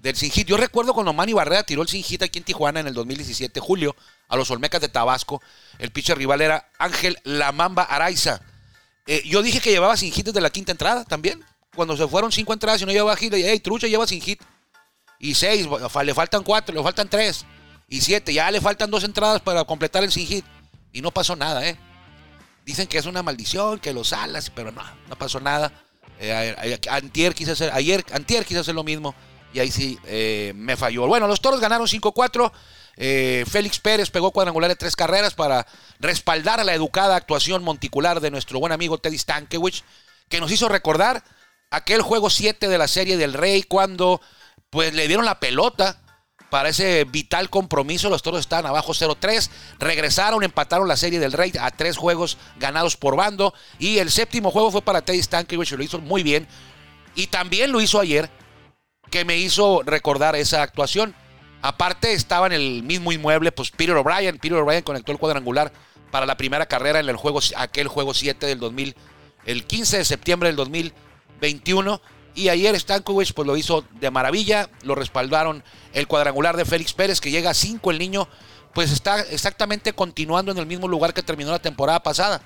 del 0.03 0.17
sin 0.17 0.31
hit. 0.31 0.47
Yo 0.47 0.57
recuerdo 0.57 0.95
cuando 0.95 1.13
Manny 1.13 1.33
Barrera 1.33 1.63
tiró 1.63 1.83
el 1.83 1.89
sin 1.89 2.03
hit 2.03 2.23
aquí 2.23 2.39
en 2.39 2.45
Tijuana 2.45 2.81
en 2.81 2.87
el 2.87 2.95
2017, 2.95 3.61
julio, 3.61 3.97
a 4.29 4.37
los 4.37 4.51
Olmecas 4.51 4.81
de 4.81 4.89
Tabasco. 4.89 5.43
El 5.79 5.91
pitcher 5.91 6.17
rival 6.17 6.41
era 6.41 6.71
Ángel 6.79 7.19
La 7.25 7.53
Mamba 7.53 7.83
Araiza. 7.83 8.41
Eh, 9.07 9.23
yo 9.27 9.43
dije 9.43 9.61
que 9.61 9.71
llevaba 9.71 9.97
sin 9.97 10.13
hit 10.13 10.27
desde 10.27 10.41
la 10.41 10.51
quinta 10.51 10.73
entrada 10.73 11.05
también. 11.05 11.45
Cuando 11.75 11.97
se 11.97 12.07
fueron 12.09 12.33
cinco 12.33 12.53
entradas 12.53 12.83
y 12.83 12.87
no 12.87 12.93
llevaba 12.93 13.17
hit, 13.17 13.33
y 13.35 13.45
hey, 13.45 13.61
Trucha 13.61 13.87
lleva 13.87 14.07
sin 14.07 14.21
hit 14.21 14.43
y 15.19 15.35
seis, 15.35 15.69
le 16.05 16.15
faltan 16.15 16.43
cuatro, 16.43 16.75
le 16.75 16.83
faltan 16.83 17.09
tres 17.09 17.45
y 17.89 18.01
siete, 18.01 18.33
ya 18.33 18.51
le 18.51 18.61
faltan 18.61 18.91
dos 18.91 19.05
entradas 19.05 19.41
para 19.43 19.65
completar 19.65 20.03
el 20.03 20.11
sin 20.11 20.27
hit 20.27 20.45
y 20.93 21.03
no 21.03 21.11
pasó 21.11 21.37
nada, 21.37 21.67
¿eh? 21.69 21.77
Dicen 22.65 22.87
que 22.87 22.99
es 22.99 23.07
una 23.07 23.23
maldición, 23.23 23.79
que 23.79 23.93
los 23.93 24.13
alas, 24.13 24.51
pero 24.51 24.73
no, 24.73 24.83
no 25.09 25.17
pasó 25.17 25.41
nada. 25.41 25.73
Eh, 26.21 26.79
antier 26.91 27.35
quise 27.35 27.53
hacer, 27.53 27.71
ayer, 27.73 28.05
antier 28.13 28.45
quise 28.45 28.61
hacer 28.61 28.75
lo 28.75 28.85
mismo 28.85 29.15
y 29.53 29.59
ahí 29.59 29.71
sí 29.71 29.99
eh, 30.07 30.53
me 30.55 30.77
falló. 30.77 31.07
Bueno, 31.07 31.27
los 31.27 31.41
toros 31.41 31.61
ganaron 31.61 31.87
5-4. 31.87 32.53
Eh, 32.97 33.45
Félix 33.49 33.79
Pérez 33.79 34.11
pegó 34.11 34.31
cuadrangular 34.31 34.69
de 34.69 34.77
tres 34.77 34.95
carreras 34.95 35.35
para 35.35 35.67
respaldar 35.99 36.61
a 36.61 36.65
la 36.65 36.75
educada 36.75 37.17
actuación 37.17 37.65
monticular 37.65 38.21
de 38.21 38.31
nuestro 38.31 38.61
buen 38.61 38.73
amigo 38.73 38.99
Teddy 38.99 39.17
Stankiewicz, 39.17 39.83
que 40.29 40.41
nos 40.41 40.53
hizo 40.53 40.69
recordar 40.69 41.25
aquel 41.71 42.03
juego 42.03 42.29
7 42.29 42.69
de 42.69 42.79
la 42.79 42.89
serie 42.89 43.17
del 43.17 43.33
Rey 43.33 43.63
cuando 43.63 44.21
pues 44.69 44.93
le 44.93 45.09
dieron 45.09 45.25
la 45.25 45.41
pelota 45.41 46.01
para 46.51 46.69
ese 46.69 47.05
vital 47.05 47.49
compromiso. 47.49 48.11
Los 48.11 48.23
toros 48.23 48.41
estaban 48.41 48.67
abajo 48.67 48.93
0-3. 48.93 49.51
Regresaron, 49.79 50.43
empataron 50.43 50.89
la 50.89 50.97
serie 50.97 51.19
del 51.19 51.33
Rey 51.33 51.53
a 51.59 51.71
tres 51.71 51.97
juegos 51.97 52.37
ganados 52.59 52.97
por 52.97 53.17
bando. 53.17 53.55
Y 53.79 53.99
el 53.99 54.11
séptimo 54.11 54.51
juego 54.51 54.71
fue 54.71 54.83
para 54.83 55.03
Teddy 55.03 55.23
Stankiewicz, 55.23 55.73
lo 55.73 55.83
hizo 55.83 56.01
muy 56.01 56.23
bien. 56.23 56.47
Y 57.15 57.29
también 57.29 57.73
lo 57.73 57.81
hizo 57.81 58.01
ayer, 58.01 58.31
que 59.11 59.25
me 59.25 59.37
hizo 59.39 59.83
recordar 59.85 60.37
esa 60.37 60.63
actuación. 60.63 61.15
Aparte 61.63 62.13
estaba 62.13 62.47
en 62.47 62.53
el 62.53 62.83
mismo 62.83 63.13
inmueble, 63.13 63.53
pues 63.53 63.71
Peter 63.71 63.95
O'Brien. 63.97 64.39
Peter 64.39 64.59
O'Brien 64.59 64.83
conectó 64.83 65.13
el 65.13 65.19
cuadrangular 65.19 65.73
para 66.11 66.27
la 66.27 66.37
primera 66.37 66.67
carrera 66.67 67.01
en 67.01 67.09
el 67.09 67.17
juego, 67.17 67.41
aquel 67.57 67.89
juego 67.89 68.15
7 68.15 68.47
del 68.47 68.59
2000, 68.59 68.97
el 69.45 69.65
15 69.65 69.99
de 69.99 70.05
septiembre 70.05 70.49
del 70.49 70.57
2021. 70.57 72.01
Y 72.35 72.49
ayer 72.49 72.79
Stankovic 72.79 73.35
pues 73.35 73.47
lo 73.47 73.57
hizo 73.57 73.85
de 74.01 74.11
maravilla, 74.11 74.71
lo 74.83 74.95
respaldaron 74.95 75.65
el 75.93 76.07
cuadrangular 76.07 76.57
de 76.57 76.65
Félix 76.65 76.93
Pérez 76.93 77.21
que 77.21 77.31
llega 77.31 77.51
a 77.51 77.55
5 77.55 77.91
el 77.91 77.99
niño, 77.99 78.29
pues 78.73 78.93
está 78.93 79.21
exactamente 79.21 79.93
continuando 79.93 80.53
en 80.53 80.59
el 80.59 80.67
mismo 80.67 80.87
lugar 80.87 81.13
que 81.13 81.23
terminó 81.23 81.51
la 81.51 81.59
temporada 81.59 82.03
pasada, 82.03 82.41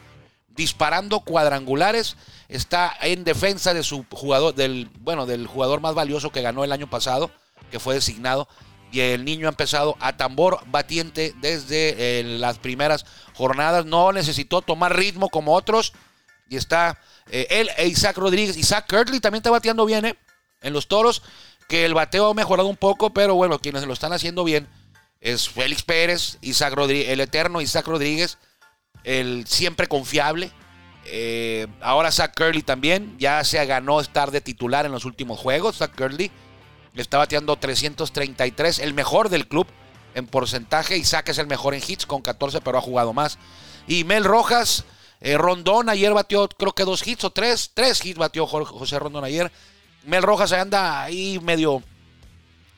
disparando 0.49 1.21
cuadrangulares, 1.21 2.17
está 2.49 2.95
en 3.03 3.25
defensa 3.25 3.75
de 3.75 3.83
su 3.83 4.07
jugador 4.11 4.55
del 4.55 4.88
bueno, 5.00 5.26
del 5.26 5.47
jugador 5.47 5.81
más 5.81 5.95
valioso 5.95 6.31
que 6.31 6.43
ganó 6.43 6.64
el 6.64 6.73
año 6.73 6.88
pasado, 6.88 7.31
que 7.71 7.81
fue 7.81 7.95
designado 7.95 8.49
y 8.95 9.00
el 9.00 9.25
niño 9.25 9.49
ha 9.49 9.50
empezado 9.50 9.97
a 9.99 10.17
tambor 10.17 10.61
batiente 10.67 11.35
desde 11.41 12.21
eh, 12.21 12.23
las 12.38 12.59
primeras 12.59 13.05
jornadas, 13.35 13.85
no 13.87 14.12
necesitó 14.12 14.62
tomar 14.62 14.97
ritmo 14.97 15.31
como 15.31 15.55
otros 15.55 15.93
y 16.49 16.57
está 16.57 17.00
eh, 17.31 17.47
él 17.50 17.71
e 17.76 17.87
Isaac 17.88 18.16
Rodríguez. 18.16 18.57
Isaac 18.57 18.87
Kirtley 18.88 19.21
también 19.21 19.40
está 19.40 19.50
bateando 19.50 19.85
bien 19.87 20.04
¿eh? 20.04 20.19
en 20.62 20.73
los 20.73 20.88
toros. 20.88 21.23
Que 21.69 21.87
el 21.87 21.95
bateo 21.95 22.28
ha 22.28 22.35
mejorado 22.35 22.69
un 22.69 22.76
poco, 22.76 23.11
pero 23.14 23.35
bueno, 23.35 23.59
quienes 23.59 23.85
lo 23.85 23.93
están 23.93 24.12
haciendo 24.12 24.45
bien 24.45 24.69
es 25.21 25.49
Félix 25.49 25.83
Pérez, 25.83 26.37
Isaac 26.43 26.75
Rodríguez, 26.75 27.09
el 27.09 27.21
eterno 27.21 27.62
Isaac 27.62 27.87
Rodríguez, 27.87 28.37
el 29.02 29.47
siempre 29.47 29.88
confiable. 29.88 30.52
Eh, 31.07 31.66
ahora 31.81 32.12
Zach 32.12 32.35
Curley 32.37 32.62
también, 32.62 33.16
ya 33.19 33.43
se 33.45 33.64
ganó 33.64 34.00
estar 34.00 34.31
de 34.31 34.43
titular 34.43 34.85
en 34.85 34.93
los 34.93 35.07
últimos 35.07 35.38
juegos, 35.38 35.78
Zach 35.78 35.95
Curley. 35.97 36.31
está 36.95 37.16
bateando 37.16 37.57
333, 37.57 38.78
el 38.78 38.93
mejor 38.93 39.31
del 39.31 39.49
club 39.49 39.66
en 40.14 40.26
porcentaje. 40.26 40.99
Isaac 40.99 41.31
es 41.31 41.38
el 41.38 41.47
mejor 41.47 41.75
en 41.75 41.83
hits 41.87 42.04
con 42.04 42.21
14, 42.21 42.61
pero 42.61 42.78
ha 42.78 42.83
jugado 42.83 43.14
más. 43.14 43.38
Y 43.87 44.04
Mel 44.04 44.25
Rojas, 44.25 44.85
eh, 45.25 45.38
Rondón 45.38 45.88
ayer 45.88 46.12
batió 46.12 46.47
creo 46.49 46.75
que 46.75 46.85
dos 46.85 47.07
hits 47.07 47.25
o 47.25 47.31
tres, 47.31 47.71
tres 47.73 48.04
hits 48.04 48.19
batió 48.19 48.47
José 48.47 48.99
Rondón 48.99 49.25
ayer. 49.25 49.50
Mel 50.04 50.23
Rojas 50.23 50.52
anda 50.52 51.02
ahí 51.02 51.40
medio, 51.40 51.83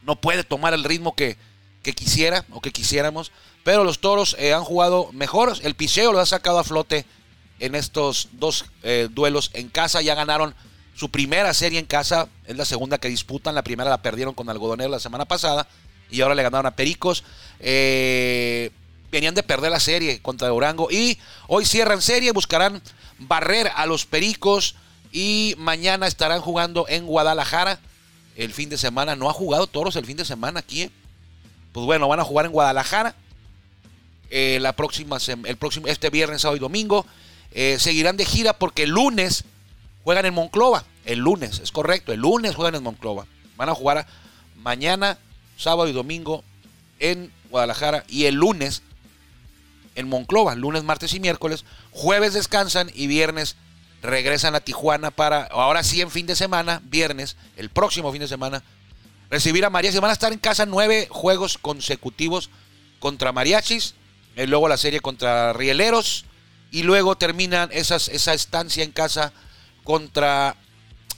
no 0.02 0.14
puede 0.14 0.44
tomar 0.44 0.72
el 0.72 0.84
ritmo 0.84 1.16
que, 1.16 1.36
que 1.82 1.92
quisiera 1.92 2.44
o 2.52 2.60
que 2.60 2.70
quisiéramos, 2.70 3.32
pero 3.64 3.82
los 3.82 3.98
toros 3.98 4.36
eh, 4.38 4.54
han 4.54 4.62
jugado 4.62 5.10
mejor. 5.12 5.54
El 5.62 5.74
picheo 5.74 6.12
lo 6.12 6.20
ha 6.20 6.26
sacado 6.26 6.60
a 6.60 6.64
flote 6.64 7.04
en 7.58 7.74
estos 7.74 8.28
dos 8.34 8.64
eh, 8.84 9.08
duelos 9.10 9.50
en 9.52 9.68
casa. 9.68 10.00
Ya 10.00 10.14
ganaron 10.14 10.54
su 10.94 11.10
primera 11.10 11.52
serie 11.52 11.80
en 11.80 11.86
casa, 11.86 12.28
es 12.46 12.56
la 12.56 12.64
segunda 12.64 12.98
que 12.98 13.08
disputan. 13.08 13.56
La 13.56 13.64
primera 13.64 13.90
la 13.90 14.02
perdieron 14.02 14.34
con 14.34 14.48
Algodonero 14.48 14.88
la 14.88 15.00
semana 15.00 15.24
pasada 15.24 15.66
y 16.10 16.20
ahora 16.20 16.36
le 16.36 16.44
ganaron 16.44 16.66
a 16.66 16.76
Pericos. 16.76 17.24
Eh, 17.58 18.70
venían 19.16 19.34
de 19.34 19.42
perder 19.42 19.70
la 19.70 19.80
serie 19.80 20.20
contra 20.20 20.48
Durango 20.48 20.88
y 20.90 21.18
hoy 21.48 21.64
cierran 21.64 22.02
serie, 22.02 22.32
buscarán 22.32 22.82
barrer 23.18 23.70
a 23.74 23.86
los 23.86 24.04
Pericos 24.04 24.74
y 25.10 25.54
mañana 25.56 26.06
estarán 26.06 26.42
jugando 26.42 26.84
en 26.86 27.06
Guadalajara. 27.06 27.80
El 28.36 28.52
fin 28.52 28.68
de 28.68 28.76
semana 28.76 29.16
no 29.16 29.30
ha 29.30 29.32
jugado 29.32 29.66
Toros 29.66 29.96
el 29.96 30.04
fin 30.04 30.18
de 30.18 30.26
semana 30.26 30.60
aquí. 30.60 30.82
¿eh? 30.82 30.90
Pues 31.72 31.86
bueno, 31.86 32.08
van 32.08 32.20
a 32.20 32.24
jugar 32.24 32.44
en 32.44 32.52
Guadalajara. 32.52 33.14
Eh, 34.28 34.58
la 34.60 34.74
próxima, 34.74 35.16
el 35.44 35.56
próximo, 35.56 35.86
este 35.86 36.10
viernes, 36.10 36.42
sábado 36.42 36.58
y 36.58 36.60
domingo. 36.60 37.06
seguirán 37.78 38.18
de 38.18 38.26
gira 38.26 38.52
porque 38.52 38.82
el 38.82 38.90
lunes 38.90 39.44
juegan 40.04 40.26
en 40.26 40.34
Monclova. 40.34 40.84
El 41.06 41.20
lunes, 41.20 41.60
es 41.60 41.72
correcto, 41.72 42.12
el 42.12 42.20
lunes 42.20 42.54
juegan 42.54 42.74
en 42.74 42.82
Monclova. 42.82 43.24
Van 43.56 43.70
a 43.70 43.74
jugar 43.74 44.06
mañana 44.56 45.16
sábado 45.56 45.88
y 45.88 45.92
domingo 45.92 46.44
en 46.98 47.32
Guadalajara 47.48 48.04
y 48.08 48.26
el 48.26 48.34
lunes 48.34 48.82
en 49.96 50.08
Monclova, 50.08 50.54
lunes, 50.54 50.84
martes 50.84 51.12
y 51.14 51.20
miércoles. 51.20 51.64
Jueves 51.90 52.34
descansan 52.34 52.90
y 52.94 53.08
viernes 53.08 53.56
regresan 54.02 54.54
a 54.54 54.60
Tijuana 54.60 55.10
para, 55.10 55.44
ahora 55.44 55.82
sí 55.82 56.00
en 56.00 56.10
fin 56.10 56.26
de 56.26 56.36
semana, 56.36 56.80
viernes, 56.84 57.36
el 57.56 57.70
próximo 57.70 58.12
fin 58.12 58.20
de 58.20 58.28
semana, 58.28 58.62
recibir 59.30 59.64
a 59.64 59.70
mariachis. 59.70 60.00
Van 60.00 60.10
a 60.10 60.14
estar 60.14 60.32
en 60.32 60.38
casa 60.38 60.64
nueve 60.66 61.08
juegos 61.10 61.58
consecutivos 61.58 62.50
contra 63.00 63.32
mariachis, 63.32 63.94
y 64.36 64.42
eh, 64.42 64.46
luego 64.46 64.68
la 64.68 64.76
serie 64.76 65.00
contra 65.00 65.52
rieleros 65.52 66.24
y 66.70 66.82
luego 66.82 67.16
terminan 67.16 67.70
esa 67.72 67.96
estancia 68.34 68.84
en 68.84 68.92
casa 68.92 69.32
contra 69.82 70.56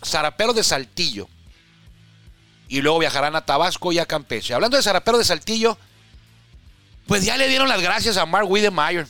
Zaraperos 0.05 0.55
de 0.55 0.63
Saltillo 0.63 1.29
y 2.69 2.83
luego 2.83 2.99
viajarán 2.99 3.35
a 3.35 3.45
Tabasco 3.45 3.93
y 3.93 3.99
a 3.99 4.07
Campeche. 4.07 4.55
Hablando 4.55 4.77
de 4.77 4.83
Zarapero 4.83 5.19
de 5.19 5.25
Saltillo, 5.25 5.79
pues 7.09 7.25
ya 7.25 7.37
le 7.37 7.49
dieron 7.49 7.69
las 7.69 7.81
gracias 7.81 8.19
a 8.19 8.27
Mark 8.27 8.49
Wiedemeyer. 8.49 9.09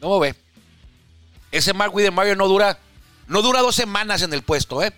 ¿Cómo 0.00 0.18
ve? 0.18 0.34
Ese 1.52 1.72
Mark 1.72 1.94
Wiedemeyer 1.94 2.36
no 2.36 2.48
dura, 2.48 2.78
no 3.28 3.40
dura 3.40 3.60
dos 3.60 3.76
semanas 3.76 4.22
en 4.22 4.34
el 4.34 4.42
puesto, 4.42 4.82
¿eh? 4.82 4.92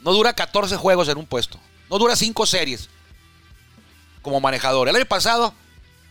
No 0.00 0.12
dura 0.12 0.32
14 0.32 0.76
juegos 0.76 1.08
en 1.08 1.18
un 1.18 1.26
puesto. 1.26 1.60
No 1.90 1.98
dura 1.98 2.16
5 2.16 2.46
series 2.46 2.88
como 4.22 4.40
manejador. 4.40 4.88
El 4.88 4.96
año 4.96 5.04
pasado, 5.04 5.52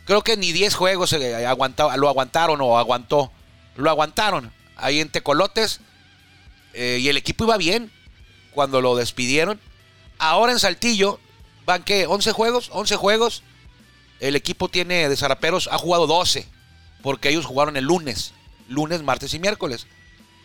creo 0.05 0.21
que 0.21 0.37
ni 0.37 0.51
10 0.51 0.75
juegos 0.75 1.13
lo 1.13 2.07
aguantaron 2.07 2.61
o 2.61 2.77
aguantó. 2.77 3.31
Lo 3.75 3.89
aguantaron 3.89 4.53
ahí 4.77 4.99
en 4.99 5.09
Tecolotes. 5.09 5.81
Eh, 6.73 6.99
y 7.01 7.09
el 7.09 7.17
equipo 7.17 7.43
iba 7.43 7.57
bien 7.57 7.91
cuando 8.53 8.81
lo 8.81 8.95
despidieron. 8.95 9.59
Ahora 10.19 10.51
en 10.51 10.59
Saltillo 10.59 11.19
van 11.65 11.83
que 11.83 12.05
11 12.05 12.31
juegos, 12.33 12.69
11 12.71 12.95
juegos. 12.97 13.43
El 14.21 14.37
equipo 14.37 14.69
tiene 14.69 15.09
de 15.09 15.17
Zaraperos, 15.17 15.67
ha 15.69 15.77
jugado 15.77 16.07
12, 16.07 16.47
porque 17.03 17.27
ellos 17.27 17.45
jugaron 17.45 17.75
el 17.75 17.83
lunes, 17.83 18.33
lunes, 18.69 19.03
martes 19.03 19.33
y 19.33 19.39
miércoles. 19.39 19.87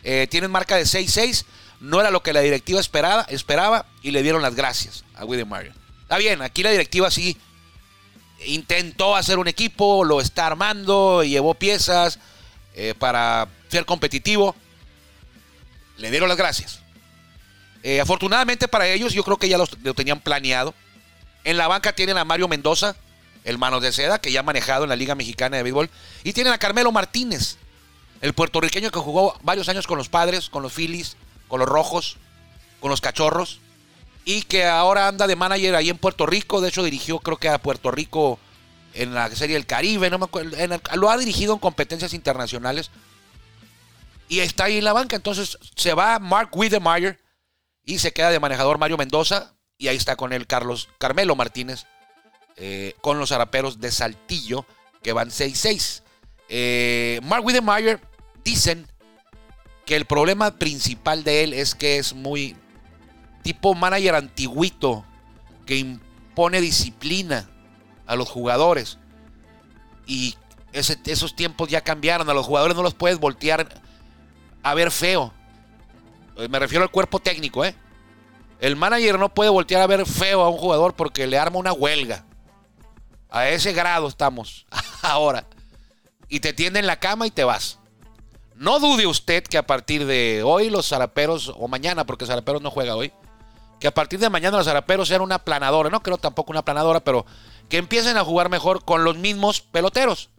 Eh, 0.03 0.27
tienen 0.29 0.51
marca 0.51 0.75
de 0.75 0.83
6-6, 0.83 1.45
no 1.79 2.01
era 2.01 2.11
lo 2.11 2.23
que 2.23 2.33
la 2.33 2.41
directiva 2.41 2.81
esperaba, 2.81 3.21
esperaba 3.29 3.85
y 4.01 4.11
le 4.11 4.23
dieron 4.23 4.41
las 4.41 4.55
gracias 4.55 5.05
a 5.15 5.23
William 5.23 5.47
Mario. 5.47 5.73
Está 6.01 6.17
bien, 6.17 6.41
aquí 6.41 6.63
la 6.63 6.71
directiva 6.71 7.09
sí 7.09 7.37
intentó 8.45 9.15
hacer 9.15 9.39
un 9.39 9.47
equipo, 9.47 10.03
lo 10.03 10.21
está 10.21 10.47
armando, 10.47 11.23
llevó 11.23 11.53
piezas 11.53 12.19
eh, 12.75 12.93
para 12.97 13.47
ser 13.69 13.85
competitivo. 13.85 14.55
Le 15.97 16.11
dieron 16.11 16.29
las 16.29 16.37
gracias. 16.37 16.81
Eh, 17.83 18.01
afortunadamente 18.01 18.67
para 18.67 18.87
ellos, 18.87 19.13
yo 19.13 19.23
creo 19.23 19.37
que 19.37 19.49
ya 19.49 19.57
lo, 19.57 19.67
tenían 19.93 20.19
planeado. 20.19 20.73
En 21.43 21.57
la 21.57 21.67
banca 21.67 21.93
tienen 21.93 22.17
a 22.17 22.25
Mario 22.25 22.47
Mendoza, 22.47 22.95
el 23.47 23.57
manos 23.57 23.81
de 23.81 23.93
seda, 23.93 24.19
que 24.19 24.31
ya 24.31 24.41
ha 24.41 24.43
manejado 24.43 24.83
en 24.83 24.89
la 24.89 24.97
Liga 24.97 25.15
Mexicana 25.15 25.55
de 25.55 25.63
Béisbol. 25.63 25.89
Y 26.23 26.33
tienen 26.33 26.51
a 26.51 26.57
Carmelo 26.57 26.91
Martínez, 26.91 27.55
el 28.19 28.33
puertorriqueño 28.33 28.91
que 28.91 28.99
jugó 28.99 29.39
varios 29.41 29.69
años 29.69 29.87
con 29.87 29.97
los 29.97 30.09
padres, 30.09 30.49
con 30.49 30.63
los 30.63 30.73
Phillies, 30.73 31.15
con 31.47 31.61
los 31.61 31.69
Rojos, 31.69 32.17
con 32.81 32.91
los 32.91 32.99
Cachorros. 32.99 33.61
Y 34.25 34.41
que 34.41 34.65
ahora 34.65 35.07
anda 35.07 35.27
de 35.27 35.37
manager 35.37 35.75
ahí 35.75 35.89
en 35.89 35.97
Puerto 35.97 36.25
Rico. 36.25 36.59
De 36.59 36.67
hecho, 36.67 36.83
dirigió 36.83 37.19
creo 37.19 37.37
que 37.37 37.47
a 37.47 37.57
Puerto 37.57 37.89
Rico 37.89 38.37
en 38.93 39.13
la 39.13 39.33
Serie 39.33 39.55
del 39.55 39.65
Caribe. 39.65 40.09
No 40.09 40.17
me 40.19 40.25
acuerdo, 40.25 40.57
lo 40.95 41.09
ha 41.09 41.17
dirigido 41.17 41.53
en 41.53 41.59
competencias 41.59 42.13
internacionales. 42.13 42.91
Y 44.27 44.39
está 44.39 44.65
ahí 44.65 44.79
en 44.79 44.83
la 44.83 44.91
banca. 44.91 45.15
Entonces 45.15 45.57
se 45.77 45.93
va 45.93 46.19
Mark 46.19 46.49
Wiedemeyer 46.53 47.17
y 47.85 47.99
se 47.99 48.11
queda 48.11 48.29
de 48.29 48.41
manejador 48.41 48.77
Mario 48.77 48.97
Mendoza. 48.97 49.53
Y 49.77 49.87
ahí 49.87 49.95
está 49.95 50.17
con 50.17 50.33
él 50.33 50.47
Carlos 50.47 50.89
Carmelo 50.97 51.37
Martínez. 51.37 51.85
Eh, 52.57 52.95
con 53.01 53.19
los 53.19 53.31
araperos 53.31 53.79
de 53.79 53.91
Saltillo. 53.91 54.65
Que 55.01 55.13
van 55.13 55.29
6-6. 55.29 56.03
Eh, 56.49 57.19
Mark 57.23 57.45
Widemeyer 57.45 57.99
dicen 58.43 58.87
que 59.85 59.95
el 59.95 60.05
problema 60.05 60.51
principal 60.51 61.23
de 61.23 61.43
él 61.43 61.53
es 61.53 61.75
que 61.75 61.97
es 61.97 62.13
muy 62.13 62.55
tipo 63.43 63.73
manager 63.73 64.15
antiguito. 64.15 65.05
Que 65.65 65.77
impone 65.77 66.61
disciplina 66.61 67.49
a 68.05 68.15
los 68.15 68.29
jugadores. 68.29 68.97
Y 70.05 70.35
esos 70.73 71.35
tiempos 71.35 71.69
ya 71.69 71.81
cambiaron. 71.81 72.29
A 72.29 72.33
los 72.33 72.45
jugadores 72.45 72.75
no 72.75 72.83
los 72.83 72.93
puedes 72.93 73.19
voltear 73.19 73.81
a 74.63 74.73
ver 74.73 74.91
feo. 74.91 75.33
Eh, 76.37 76.47
me 76.47 76.59
refiero 76.59 76.83
al 76.83 76.91
cuerpo 76.91 77.19
técnico, 77.19 77.65
¿eh? 77.65 77.75
El 78.59 78.75
manager 78.75 79.19
no 79.19 79.33
puede 79.33 79.49
voltear 79.49 79.81
a 79.81 79.87
ver 79.87 80.05
feo 80.05 80.41
a 80.41 80.49
un 80.49 80.57
jugador 80.57 80.93
porque 80.95 81.27
le 81.27 81.37
arma 81.37 81.59
una 81.59 81.73
huelga. 81.73 82.25
A 83.29 83.49
ese 83.49 83.73
grado 83.73 84.07
estamos 84.07 84.65
ahora. 85.01 85.45
Y 86.29 86.39
te 86.39 86.53
tiende 86.53 86.79
en 86.79 86.87
la 86.87 86.99
cama 86.99 87.27
y 87.27 87.31
te 87.31 87.43
vas. 87.43 87.79
No 88.55 88.79
dude 88.79 89.05
usted 89.05 89.43
que 89.43 89.57
a 89.57 89.67
partir 89.67 90.05
de 90.05 90.41
hoy 90.43 90.69
los 90.69 90.87
zaraperos, 90.87 91.53
o 91.57 91.67
mañana, 91.67 92.05
porque 92.05 92.25
zaraperos 92.25 92.61
no 92.61 92.71
juega 92.71 92.95
hoy, 92.95 93.13
que 93.79 93.87
a 93.87 93.93
partir 93.93 94.19
de 94.19 94.29
mañana 94.29 94.57
los 94.57 94.65
zaraperos 94.65 95.07
sean 95.07 95.21
una 95.21 95.39
planadora. 95.39 95.89
No 95.89 96.01
creo 96.01 96.17
tampoco 96.17 96.51
una 96.51 96.65
planadora, 96.65 96.99
pero 96.99 97.25
que 97.69 97.77
empiecen 97.77 98.17
a 98.17 98.23
jugar 98.23 98.49
mejor 98.49 98.83
con 98.83 99.03
los 99.03 99.17
mismos 99.17 99.61
peloteros. 99.61 100.29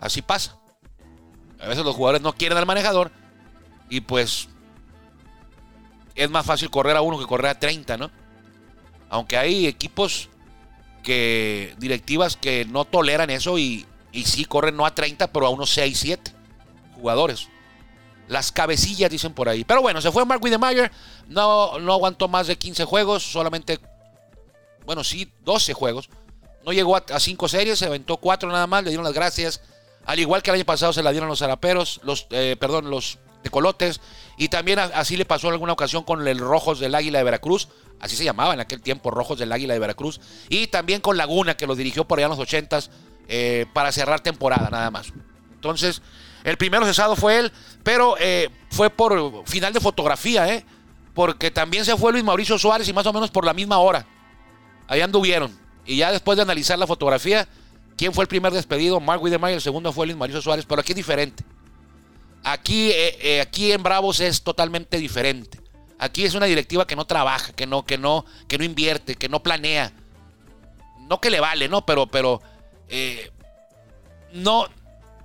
Así 0.00 0.22
pasa. 0.22 0.58
A 1.60 1.68
veces 1.68 1.84
los 1.84 1.94
jugadores 1.94 2.22
no 2.22 2.32
quieren 2.32 2.58
al 2.58 2.66
manejador 2.66 3.10
y 3.88 4.00
pues 4.00 4.48
es 6.14 6.30
más 6.30 6.44
fácil 6.44 6.70
correr 6.70 6.96
a 6.96 7.00
uno 7.00 7.18
que 7.18 7.26
correr 7.26 7.50
a 7.50 7.58
30, 7.58 7.96
¿no? 7.96 8.10
Aunque 9.08 9.36
hay 9.36 9.66
equipos 9.66 10.28
que, 11.04 11.76
directivas 11.78 12.36
que 12.36 12.64
no 12.64 12.84
toleran 12.84 13.30
eso 13.30 13.58
y, 13.58 13.86
y 14.10 14.24
sí 14.24 14.44
corren 14.44 14.76
no 14.76 14.86
a 14.86 14.94
30, 14.94 15.32
pero 15.32 15.46
a 15.46 15.50
unos 15.50 15.70
6, 15.70 15.96
7 15.96 16.32
jugadores. 16.96 17.48
Las 18.26 18.50
cabecillas 18.50 19.10
dicen 19.10 19.34
por 19.34 19.48
ahí. 19.48 19.64
Pero 19.64 19.82
bueno, 19.82 20.00
se 20.00 20.10
fue 20.10 20.24
Mark 20.24 20.42
Wiedemeyer. 20.42 20.90
No, 21.28 21.78
no 21.78 21.92
aguantó 21.92 22.26
más 22.26 22.46
de 22.46 22.56
15 22.56 22.84
juegos. 22.86 23.22
Solamente, 23.22 23.78
bueno, 24.86 25.04
sí, 25.04 25.30
12 25.44 25.74
juegos. 25.74 26.08
No 26.64 26.72
llegó 26.72 26.96
a 26.96 27.20
5 27.20 27.48
series. 27.48 27.78
Se 27.78 27.86
aventó 27.86 28.16
4 28.16 28.48
nada 28.48 28.66
más. 28.66 28.82
Le 28.82 28.90
dieron 28.90 29.04
las 29.04 29.12
gracias. 29.12 29.60
Al 30.06 30.18
igual 30.18 30.42
que 30.42 30.50
el 30.50 30.56
año 30.56 30.64
pasado 30.64 30.92
se 30.92 31.02
la 31.02 31.10
dieron 31.10 31.28
los 31.28 31.40
zaraperos. 31.40 32.00
Los, 32.02 32.26
eh, 32.30 32.56
perdón, 32.58 32.88
los 32.88 33.18
de 33.42 33.50
Colotes. 33.50 34.00
Y 34.36 34.48
también 34.48 34.78
así 34.78 35.16
le 35.16 35.24
pasó 35.24 35.48
en 35.48 35.54
alguna 35.54 35.72
ocasión 35.72 36.02
con 36.02 36.26
el 36.26 36.38
Rojos 36.38 36.80
del 36.80 36.94
Águila 36.94 37.18
de 37.18 37.24
Veracruz. 37.24 37.68
Así 38.00 38.16
se 38.16 38.24
llamaba 38.24 38.54
en 38.54 38.60
aquel 38.60 38.80
tiempo, 38.80 39.10
Rojos 39.10 39.38
del 39.38 39.52
Águila 39.52 39.74
de 39.74 39.80
Veracruz. 39.80 40.20
Y 40.48 40.66
también 40.66 41.00
con 41.00 41.16
Laguna, 41.16 41.56
que 41.56 41.66
lo 41.66 41.74
dirigió 41.74 42.04
por 42.04 42.18
allá 42.18 42.26
en 42.26 42.30
los 42.30 42.40
80 42.40 42.80
eh, 43.28 43.66
para 43.72 43.92
cerrar 43.92 44.20
temporada, 44.20 44.68
nada 44.70 44.90
más. 44.90 45.12
Entonces, 45.54 46.02
el 46.42 46.56
primero 46.58 46.84
cesado 46.84 47.16
fue 47.16 47.38
él, 47.38 47.52
pero 47.82 48.16
eh, 48.18 48.50
fue 48.70 48.90
por 48.90 49.46
final 49.46 49.72
de 49.72 49.80
fotografía, 49.80 50.52
¿eh? 50.52 50.64
Porque 51.14 51.50
también 51.50 51.84
se 51.84 51.96
fue 51.96 52.12
Luis 52.12 52.24
Mauricio 52.24 52.58
Suárez 52.58 52.88
y 52.88 52.92
más 52.92 53.06
o 53.06 53.12
menos 53.12 53.30
por 53.30 53.46
la 53.46 53.54
misma 53.54 53.78
hora. 53.78 54.04
Ahí 54.88 55.00
anduvieron. 55.00 55.56
Y 55.86 55.96
ya 55.96 56.10
después 56.10 56.36
de 56.36 56.42
analizar 56.42 56.78
la 56.78 56.86
fotografía, 56.86 57.48
¿quién 57.96 58.12
fue 58.12 58.24
el 58.24 58.28
primer 58.28 58.52
despedido? 58.52 59.00
Mark 59.00 59.22
Widemeyer, 59.22 59.56
el 59.56 59.62
segundo 59.62 59.92
fue 59.92 60.06
Luis 60.06 60.18
Mauricio 60.18 60.42
Suárez, 60.42 60.66
pero 60.66 60.80
aquí 60.80 60.92
es 60.92 60.96
diferente. 60.96 61.44
Aquí, 62.44 62.90
eh, 62.90 63.18
eh, 63.20 63.40
aquí 63.40 63.72
en 63.72 63.82
Bravos 63.82 64.20
es 64.20 64.42
totalmente 64.42 64.98
diferente. 64.98 65.60
Aquí 65.98 66.24
es 66.24 66.34
una 66.34 66.46
directiva 66.46 66.86
que 66.86 66.96
no 66.96 67.06
trabaja, 67.06 67.52
que 67.52 67.66
no, 67.66 67.84
que 67.84 67.96
no, 67.96 68.26
que 68.48 68.58
no 68.58 68.64
invierte, 68.64 69.14
que 69.14 69.28
no 69.28 69.42
planea. 69.42 69.92
No 71.08 71.20
que 71.20 71.30
le 71.30 71.40
vale, 71.40 71.68
¿no? 71.68 71.86
Pero, 71.86 72.06
pero 72.06 72.42
eh, 72.88 73.30
no 74.32 74.66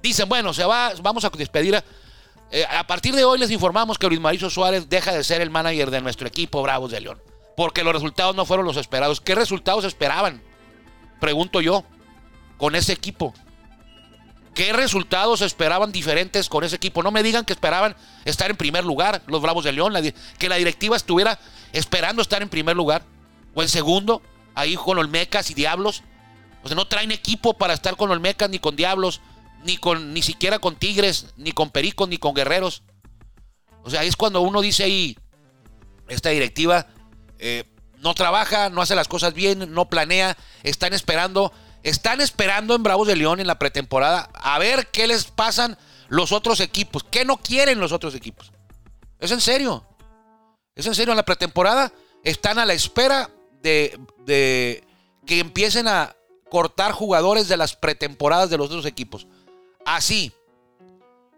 dicen, 0.02 0.30
bueno, 0.30 0.54
se 0.54 0.64
va, 0.64 0.94
vamos 1.02 1.26
a 1.26 1.30
despedir 1.30 1.76
a, 1.76 2.88
partir 2.88 3.16
de 3.16 3.24
hoy 3.24 3.38
les 3.38 3.52
informamos 3.52 3.98
que 3.98 4.08
Luis 4.08 4.20
Mauricio 4.20 4.50
Suárez 4.50 4.90
deja 4.90 5.12
de 5.14 5.24
ser 5.24 5.42
el 5.42 5.50
manager 5.50 5.92
de 5.92 6.02
nuestro 6.02 6.28
equipo 6.28 6.64
Bravos 6.64 6.92
de 6.92 7.02
León. 7.02 7.22
Porque 7.56 7.84
los 7.84 7.94
resultados 7.94 8.36
no 8.36 8.46
fueron 8.46 8.66
los 8.66 8.78
esperados. 8.78 9.22
¿Qué 9.22 9.36
resultados 9.36 9.86
esperaban? 9.86 10.42
Pregunto 11.20 11.62
yo, 11.62 11.84
con 12.58 12.76
ese 12.76 12.94
equipo. 12.94 13.34
¿Qué 14.60 14.74
resultados 14.74 15.40
esperaban 15.40 15.94
diferentes 15.94 16.50
con 16.50 16.66
ese 16.66 16.76
equipo? 16.76 17.02
No 17.02 17.12
me 17.12 17.24
digan 17.24 17.46
que 17.46 17.54
esperaban 17.54 17.96
estar 18.26 18.52
en 18.52 18.58
primer 18.58 18.84
lugar 18.84 19.22
los 19.26 19.42
Bravos 19.42 19.64
de 19.64 19.72
León, 19.72 19.94
que 20.38 20.50
la 20.50 20.58
directiva 20.58 20.98
estuviera 20.98 21.40
esperando 21.72 22.22
estar 22.22 22.42
en 22.42 22.50
primer 22.50 22.76
lugar 22.76 23.06
o 23.54 23.62
en 23.62 23.70
segundo, 23.70 24.22
ahí 24.56 24.76
con 24.76 24.98
Olmecas 24.98 25.50
y 25.50 25.54
Diablos. 25.54 26.04
O 26.62 26.68
sea, 26.68 26.76
no 26.76 26.90
traen 26.90 27.14
equipo 27.14 27.54
para 27.54 27.74
estar 27.74 27.96
con 27.96 28.12
Olmecas 28.12 28.50
ni 28.50 28.60
con 28.60 28.76
Diablos, 28.76 29.22
ni 29.64 29.78
con 29.78 30.14
ni 30.14 30.22
siquiera 30.22 30.60
con 30.60 30.76
Tigres, 30.76 31.28
ni 31.38 31.54
con 31.54 31.70
Pericos, 31.70 32.10
ni 32.10 32.18
con 32.18 32.34
Guerreros. 32.34 32.84
O 33.86 33.90
sea, 33.90 34.02
ahí 34.02 34.10
es 34.10 34.18
cuando 34.18 34.42
uno 34.42 34.60
dice 34.60 34.84
ahí, 34.84 35.18
esta 36.10 36.32
directiva 36.32 36.86
eh, 37.38 37.64
no 38.00 38.14
trabaja, 38.14 38.70
no 38.70 38.82
hace 38.82 38.96
las 38.96 39.08
cosas 39.08 39.34
bien, 39.34 39.74
no 39.74 39.88
planea, 39.88 40.36
están 40.64 40.92
esperando 40.92 41.54
están 41.84 42.22
esperando 42.22 42.76
en 42.76 42.84
Bravos 42.84 43.08
de 43.08 43.16
León 43.16 43.40
en 43.40 43.48
la 43.48 43.60
pretemporada 43.60 44.30
a 44.34 44.60
ver 44.60 44.88
qué 44.88 45.08
les 45.08 45.26
pasan 45.26 45.78
los 46.08 46.32
otros 46.32 46.60
equipos. 46.60 47.04
¿Qué 47.04 47.26
no 47.26 47.38
quieren 47.38 47.80
los 47.80 47.92
otros 47.92 48.16
equipos? 48.16 48.52
Es 49.20 49.32
en 49.32 49.42
serio. 49.42 49.86
Es 50.76 50.86
en 50.88 50.96
serio. 50.96 51.14
En 51.14 51.18
la 51.18 51.26
pretemporada 51.26 51.94
están 52.24 52.60
a 52.60 52.66
la 52.66 52.74
espera 52.74 53.30
de, 53.62 54.00
de 54.26 54.84
que 55.26 55.40
empiecen 55.40 55.88
a 55.88 56.16
cortar 56.50 56.92
jugadores 56.92 57.48
de 57.48 57.58
las 57.58 57.76
pretemporadas 57.76 58.50
de 58.50 58.58
los 58.58 58.68
otros 58.68 58.86
equipos. 58.86 59.28
Así. 59.86 60.34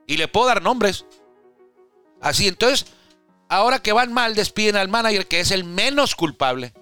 Y 0.07 0.17
le 0.17 0.27
puedo 0.27 0.47
dar 0.47 0.61
nombres. 0.61 1.05
Así. 2.21 2.47
Entonces, 2.47 2.87
ahora 3.49 3.79
que 3.79 3.93
van 3.93 4.13
mal, 4.13 4.35
despiden 4.35 4.77
al 4.77 4.87
manager, 4.89 5.27
que 5.27 5.39
es 5.39 5.51
el 5.51 5.63
menos 5.63 6.15
culpable. 6.15 6.73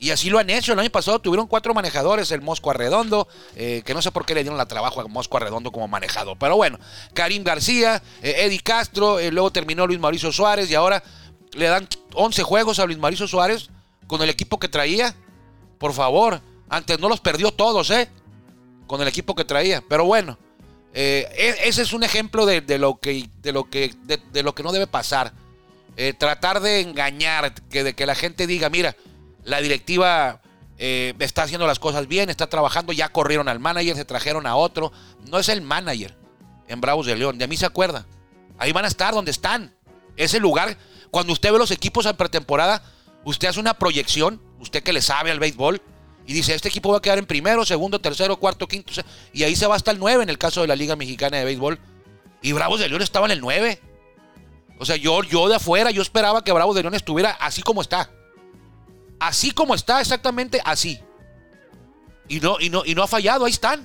Y 0.00 0.10
así 0.10 0.30
lo 0.30 0.38
han 0.38 0.48
hecho. 0.48 0.72
El 0.72 0.78
año 0.78 0.90
pasado 0.90 1.18
tuvieron 1.18 1.46
cuatro 1.46 1.74
manejadores, 1.74 2.30
el 2.30 2.40
Mosco 2.40 2.70
Arredondo, 2.70 3.26
eh, 3.56 3.82
que 3.84 3.94
no 3.94 4.02
sé 4.02 4.12
por 4.12 4.24
qué 4.24 4.34
le 4.34 4.42
dieron 4.42 4.56
la 4.56 4.66
trabajo 4.66 5.00
a 5.00 5.08
Mosco 5.08 5.36
Arredondo 5.36 5.72
como 5.72 5.88
manejador. 5.88 6.36
Pero 6.38 6.56
bueno, 6.56 6.78
Karim 7.14 7.42
García, 7.42 8.02
eh, 8.22 8.34
Eddie 8.38 8.60
Castro, 8.60 9.18
eh, 9.18 9.32
luego 9.32 9.50
terminó 9.50 9.86
Luis 9.86 9.98
Mauricio 9.98 10.30
Suárez 10.30 10.70
y 10.70 10.76
ahora 10.76 11.02
le 11.54 11.66
dan 11.66 11.88
11 12.14 12.42
juegos 12.44 12.78
a 12.78 12.86
Luis 12.86 12.98
Mauricio 12.98 13.26
Suárez 13.26 13.70
con 14.06 14.22
el 14.22 14.30
equipo 14.30 14.60
que 14.60 14.68
traía. 14.68 15.14
Por 15.78 15.92
favor, 15.92 16.40
antes 16.68 17.00
no 17.00 17.08
los 17.08 17.20
perdió 17.20 17.50
todos, 17.50 17.90
¿eh? 17.90 18.08
Con 18.86 19.02
el 19.02 19.08
equipo 19.08 19.34
que 19.34 19.44
traía. 19.44 19.82
Pero 19.88 20.04
bueno, 20.04 20.38
e, 20.94 21.26
ese 21.64 21.82
es 21.82 21.92
un 21.92 22.04
ejemplo 22.04 22.46
de, 22.46 22.62
lo, 22.78 22.98
que, 23.00 23.28
de, 23.42 23.52
lo, 23.52 23.68
que, 23.68 23.92
de, 24.04 24.42
lo 24.44 24.54
que 24.54 24.62
no 24.62 24.70
debe 24.70 24.86
pasar. 24.86 25.32
tratar 26.18 26.60
de 26.60 26.80
engañar, 26.82 27.52
que, 27.68 27.82
de 27.82 27.94
que 27.94 28.06
la 28.06 28.14
gente 28.14 28.46
diga, 28.46 28.70
mira, 28.70 28.96
la 29.48 29.62
directiva 29.62 30.42
eh, 30.76 31.14
está 31.18 31.42
haciendo 31.42 31.66
las 31.66 31.78
cosas 31.78 32.06
bien, 32.06 32.28
está 32.28 32.48
trabajando, 32.48 32.92
ya 32.92 33.08
corrieron 33.08 33.48
al 33.48 33.58
manager, 33.58 33.96
se 33.96 34.04
trajeron 34.04 34.46
a 34.46 34.56
otro. 34.56 34.92
No 35.30 35.38
es 35.38 35.48
el 35.48 35.62
manager 35.62 36.16
en 36.68 36.80
Bravos 36.82 37.06
de 37.06 37.16
León, 37.16 37.38
de 37.38 37.48
mí 37.48 37.56
se 37.56 37.64
acuerda. 37.64 38.06
Ahí 38.58 38.72
van 38.72 38.84
a 38.84 38.88
estar 38.88 39.14
donde 39.14 39.30
están. 39.30 39.74
Ese 40.16 40.38
lugar, 40.38 40.76
cuando 41.10 41.32
usted 41.32 41.50
ve 41.50 41.58
los 41.58 41.70
equipos 41.70 42.04
en 42.04 42.14
pretemporada, 42.16 42.82
usted 43.24 43.48
hace 43.48 43.58
una 43.58 43.74
proyección, 43.74 44.42
usted 44.60 44.82
que 44.82 44.92
le 44.92 45.00
sabe 45.00 45.30
al 45.30 45.40
béisbol, 45.40 45.80
y 46.26 46.34
dice, 46.34 46.54
este 46.54 46.68
equipo 46.68 46.90
va 46.90 46.98
a 46.98 47.00
quedar 47.00 47.16
en 47.16 47.24
primero, 47.24 47.64
segundo, 47.64 48.00
tercero, 48.00 48.36
cuarto, 48.36 48.68
quinto, 48.68 48.92
y 49.32 49.44
ahí 49.44 49.56
se 49.56 49.66
va 49.66 49.76
hasta 49.76 49.92
el 49.92 49.98
9 49.98 50.24
en 50.24 50.28
el 50.28 50.36
caso 50.36 50.60
de 50.60 50.66
la 50.66 50.76
Liga 50.76 50.94
Mexicana 50.94 51.38
de 51.38 51.44
Béisbol. 51.46 51.78
Y 52.42 52.52
Bravos 52.52 52.80
de 52.80 52.88
León 52.90 53.00
estaba 53.00 53.24
en 53.24 53.32
el 53.32 53.40
9. 53.40 53.80
O 54.78 54.84
sea, 54.84 54.96
yo, 54.96 55.22
yo 55.22 55.48
de 55.48 55.56
afuera, 55.56 55.90
yo 55.90 56.02
esperaba 56.02 56.44
que 56.44 56.52
Bravos 56.52 56.76
de 56.76 56.82
León 56.82 56.94
estuviera 56.94 57.30
así 57.30 57.62
como 57.62 57.80
está. 57.80 58.10
Así 59.20 59.50
como 59.50 59.74
está, 59.74 60.00
exactamente 60.00 60.60
así. 60.64 61.00
Y 62.28 62.40
no, 62.40 62.60
y 62.60 62.70
no, 62.70 62.82
y 62.84 62.94
no 62.94 63.02
ha 63.02 63.08
fallado, 63.08 63.44
ahí 63.44 63.52
están. 63.52 63.84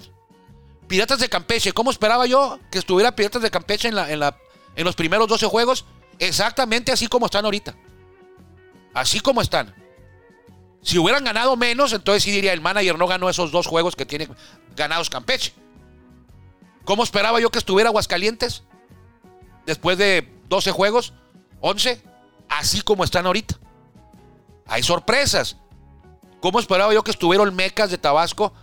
Piratas 0.88 1.20
de 1.20 1.30
Campeche, 1.30 1.72
¿cómo 1.72 1.92
esperaba 1.92 2.26
yo 2.26 2.60
que 2.70 2.78
estuviera 2.78 3.16
Piratas 3.16 3.42
de 3.42 3.50
Campeche 3.50 3.88
en, 3.88 3.96
la, 3.96 4.12
en, 4.12 4.20
la, 4.20 4.38
en 4.76 4.84
los 4.84 4.96
primeros 4.96 5.28
12 5.28 5.48
juegos? 5.48 5.86
Exactamente 6.20 6.92
así 6.92 7.08
como 7.08 7.26
están 7.26 7.46
ahorita. 7.46 7.76
Así 8.94 9.20
como 9.20 9.42
están. 9.42 9.74
Si 10.82 11.00
hubieran 11.00 11.24
ganado 11.24 11.56
menos, 11.56 11.94
entonces 11.94 12.24
sí 12.24 12.32
diría 12.32 12.54
el 12.54 12.62
manager 12.62 12.98
no 12.98 13.08
ganó 13.08 13.30
esos 13.30 13.52
dos 13.52 13.66
juegos 13.66 13.96
que 13.96 14.06
tiene 14.06 14.28
ganados 14.76 15.10
Campeche. 15.10 15.54
¿Cómo 16.84 17.04
esperaba 17.04 17.40
yo 17.40 17.50
que 17.50 17.60
estuviera 17.60 17.90
Aguascalientes? 17.90 18.64
Después 19.66 19.98
de 19.98 20.30
12 20.50 20.72
juegos, 20.72 21.14
11, 21.62 22.04
así 22.50 22.82
como 22.82 23.06
están 23.06 23.26
ahorita 23.26 23.58
hay 24.68 24.84
sorpresas. 24.84 25.58
¿Cómo 26.40 26.60
esperaba 26.60 26.94
yo 26.94 27.04
que 27.04 27.12
estuviera 27.12 27.44
Olmecas 27.44 27.90
de 27.90 27.98
Tabasco 27.98 28.54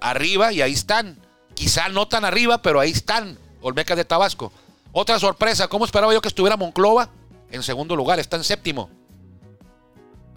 arriba 0.00 0.52
y 0.52 0.62
ahí 0.62 0.72
están? 0.72 1.18
Quizá 1.54 1.88
no 1.88 2.08
tan 2.08 2.24
arriba, 2.24 2.62
pero 2.62 2.80
ahí 2.80 2.90
están 2.90 3.38
Olmecas 3.60 3.96
de 3.96 4.04
Tabasco. 4.04 4.52
Otra 4.92 5.18
sorpresa, 5.18 5.68
¿cómo 5.68 5.84
esperaba 5.84 6.12
yo 6.12 6.20
que 6.20 6.28
estuviera 6.28 6.56
Monclova? 6.56 7.10
En 7.50 7.62
segundo 7.62 7.96
lugar, 7.96 8.18
está 8.18 8.36
en 8.36 8.44
séptimo. 8.44 8.90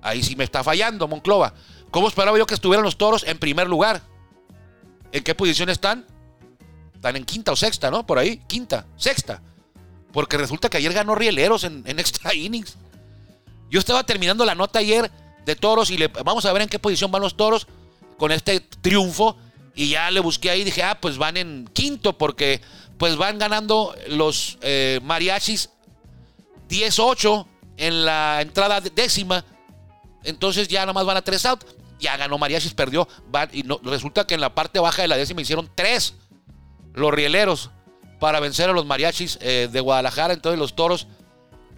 Ahí 0.02 0.24
sí 0.24 0.36
me 0.36 0.44
está 0.44 0.64
fallando 0.64 1.08
Monclova. 1.08 1.54
¿Cómo 1.92 2.08
esperaba 2.08 2.38
yo 2.38 2.46
que 2.46 2.54
estuvieran 2.54 2.84
los 2.84 2.98
toros 2.98 3.24
en 3.24 3.40
primer 3.40 3.68
lugar? 3.68 4.02
¿En 5.12 5.24
qué 5.24 5.34
posición 5.34 5.70
están? 5.70 6.06
Están 6.94 7.16
en 7.16 7.26
quinta 7.26 7.52
o 7.52 7.56
sexta, 7.56 7.90
¿no? 7.92 8.06
Por 8.06 8.20
ahí, 8.20 8.38
quinta, 8.48 8.86
sexta. 8.98 9.42
Porque 10.12 10.38
resulta 10.38 10.70
que 10.70 10.78
ayer 10.78 10.94
ganó 10.94 11.16
Rieleros 11.16 11.64
en, 11.64 11.84
en 11.86 12.00
extra 12.00 12.34
innings. 12.34 12.78
Yo 13.70 13.80
estaba 13.80 14.04
terminando 14.04 14.46
la 14.46 14.56
nota 14.56 14.80
ayer 14.80 15.12
de 15.46 15.56
toros 15.56 15.90
y 15.92 15.98
le, 15.98 16.08
vamos 16.08 16.46
a 16.46 16.54
ver 16.54 16.64
en 16.64 16.70
qué 16.70 16.80
posición 16.80 17.12
van 17.12 17.22
los 17.22 17.36
toros 17.36 17.68
con 18.18 18.32
este 18.32 18.60
triunfo. 18.60 19.38
Y 19.76 19.90
ya 19.90 20.10
le 20.10 20.20
busqué 20.20 20.50
ahí 20.50 20.62
y 20.62 20.64
dije, 20.64 20.84
ah, 20.84 21.00
pues 21.00 21.18
van 21.18 21.38
en 21.38 21.70
quinto 21.72 22.18
porque 22.18 22.62
pues 22.98 23.16
van 23.16 23.38
ganando 23.38 23.96
los 24.08 24.58
eh, 24.62 25.00
mariachis 25.04 25.70
10-8 26.70 27.46
en 27.78 28.06
la 28.06 28.42
entrada 28.42 28.82
décima. 28.82 29.46
Entonces 30.24 30.68
ya 30.68 30.82
nada 30.82 30.94
más 30.94 31.06
van 31.06 31.18
a 31.18 31.22
tres 31.22 31.46
out. 31.46 31.64
Ya 32.00 32.18
ganó 32.18 32.38
mariachis, 32.38 32.74
perdió. 32.74 33.08
y 33.54 33.64
no, 33.64 33.80
resulta 33.84 34.26
que 34.28 34.34
en 34.34 34.42
la 34.42 34.54
parte 34.54 34.80
baja 34.80 35.02
de 35.02 35.08
la 35.08 35.18
décima 35.18 35.42
hicieron 35.42 35.70
tres 35.74 36.16
los 36.94 37.14
rieleros 37.14 37.70
para 38.20 38.40
vencer 38.40 38.70
a 38.70 38.74
los 38.74 38.86
mariachis 38.86 39.38
eh, 39.42 39.70
de 39.72 39.80
Guadalajara. 39.80 40.34
Entonces 40.34 40.60
los 40.60 40.76
toros 40.76 41.08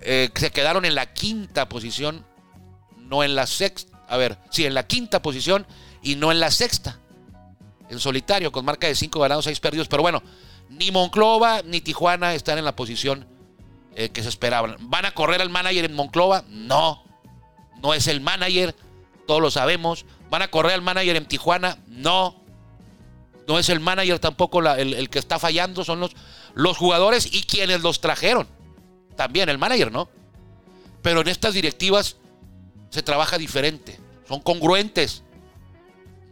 eh, 0.01 0.29
se 0.35 0.51
quedaron 0.51 0.85
en 0.85 0.95
la 0.95 1.13
quinta 1.13 1.67
posición, 1.67 2.25
no 2.97 3.23
en 3.23 3.35
la 3.35 3.47
sexta. 3.47 4.05
A 4.07 4.17
ver, 4.17 4.37
sí, 4.49 4.65
en 4.65 4.73
la 4.73 4.87
quinta 4.87 5.21
posición 5.21 5.67
y 6.01 6.15
no 6.15 6.31
en 6.31 6.39
la 6.39 6.51
sexta. 6.51 6.99
En 7.89 7.99
solitario, 7.99 8.51
con 8.51 8.65
marca 8.65 8.87
de 8.87 8.95
5 8.95 9.19
ganados, 9.19 9.45
6 9.45 9.59
perdidos. 9.59 9.87
Pero 9.87 10.01
bueno, 10.01 10.23
ni 10.69 10.91
Monclova 10.91 11.61
ni 11.63 11.81
Tijuana 11.81 12.33
están 12.33 12.57
en 12.57 12.65
la 12.65 12.75
posición 12.75 13.27
eh, 13.95 14.09
que 14.09 14.23
se 14.23 14.29
esperaban. 14.29 14.77
¿Van 14.81 15.05
a 15.05 15.11
correr 15.11 15.41
al 15.41 15.49
manager 15.49 15.85
en 15.85 15.95
Monclova? 15.95 16.43
No. 16.47 17.03
No 17.81 17.93
es 17.93 18.07
el 18.07 18.21
manager, 18.21 18.75
todos 19.27 19.41
lo 19.41 19.51
sabemos. 19.51 20.05
¿Van 20.29 20.41
a 20.41 20.49
correr 20.49 20.73
al 20.73 20.81
manager 20.81 21.15
en 21.15 21.25
Tijuana? 21.25 21.79
No. 21.87 22.43
No 23.47 23.57
es 23.57 23.69
el 23.69 23.79
manager 23.79 24.19
tampoco 24.19 24.59
el, 24.59 24.93
el, 24.93 25.09
que 25.09 25.17
está 25.17 25.39
fallando, 25.39 25.83
son 25.83 25.99
los, 25.99 26.11
los 26.53 26.77
jugadores 26.77 27.33
y 27.33 27.43
quienes 27.43 27.81
los 27.81 27.99
trajeron 27.99 28.47
también 29.19 29.49
el 29.49 29.57
manager, 29.57 29.91
¿no? 29.91 30.07
Pero 31.01 31.19
en 31.19 31.27
estas 31.27 31.53
directivas 31.53 32.15
se 32.89 33.03
trabaja 33.03 33.37
diferente, 33.37 33.99
son 34.25 34.39
congruentes, 34.39 35.23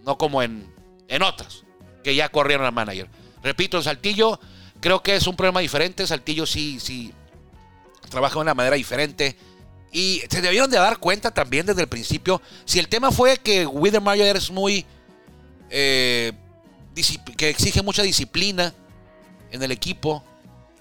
no 0.06 0.18
como 0.18 0.42
en, 0.42 0.74
en 1.10 1.22
otras, 1.22 1.66
que 2.02 2.16
ya 2.16 2.30
corrieron 2.30 2.66
al 2.66 2.72
manager. 2.72 3.10
Repito, 3.44 3.76
en 3.76 3.84
Saltillo 3.84 4.40
creo 4.80 5.04
que 5.04 5.18
es 5.18 5.28
un 5.28 5.36
problema 5.36 5.60
diferente, 5.60 6.08
Saltillo 6.08 6.46
sí, 6.46 6.80
sí 6.80 7.14
trabaja 8.10 8.36
de 8.36 8.40
una 8.44 8.54
manera 8.54 8.78
diferente. 8.78 9.36
Y 9.92 10.22
se 10.30 10.40
debieron 10.42 10.72
de 10.72 10.78
dar 10.78 10.98
cuenta 11.00 11.32
también 11.32 11.66
desde 11.66 11.82
el 11.82 11.90
principio. 11.90 12.42
Si 12.64 12.80
el 12.80 12.88
tema 12.88 13.12
fue 13.12 13.36
que 13.36 13.66
Widermeyer 13.66 14.38
es 14.38 14.50
muy. 14.50 14.86
Eh, 15.70 16.32
que 17.36 17.50
exige 17.50 17.82
mucha 17.82 18.02
disciplina 18.02 18.74
en 19.52 19.62
el 19.62 19.74
equipo 19.74 20.24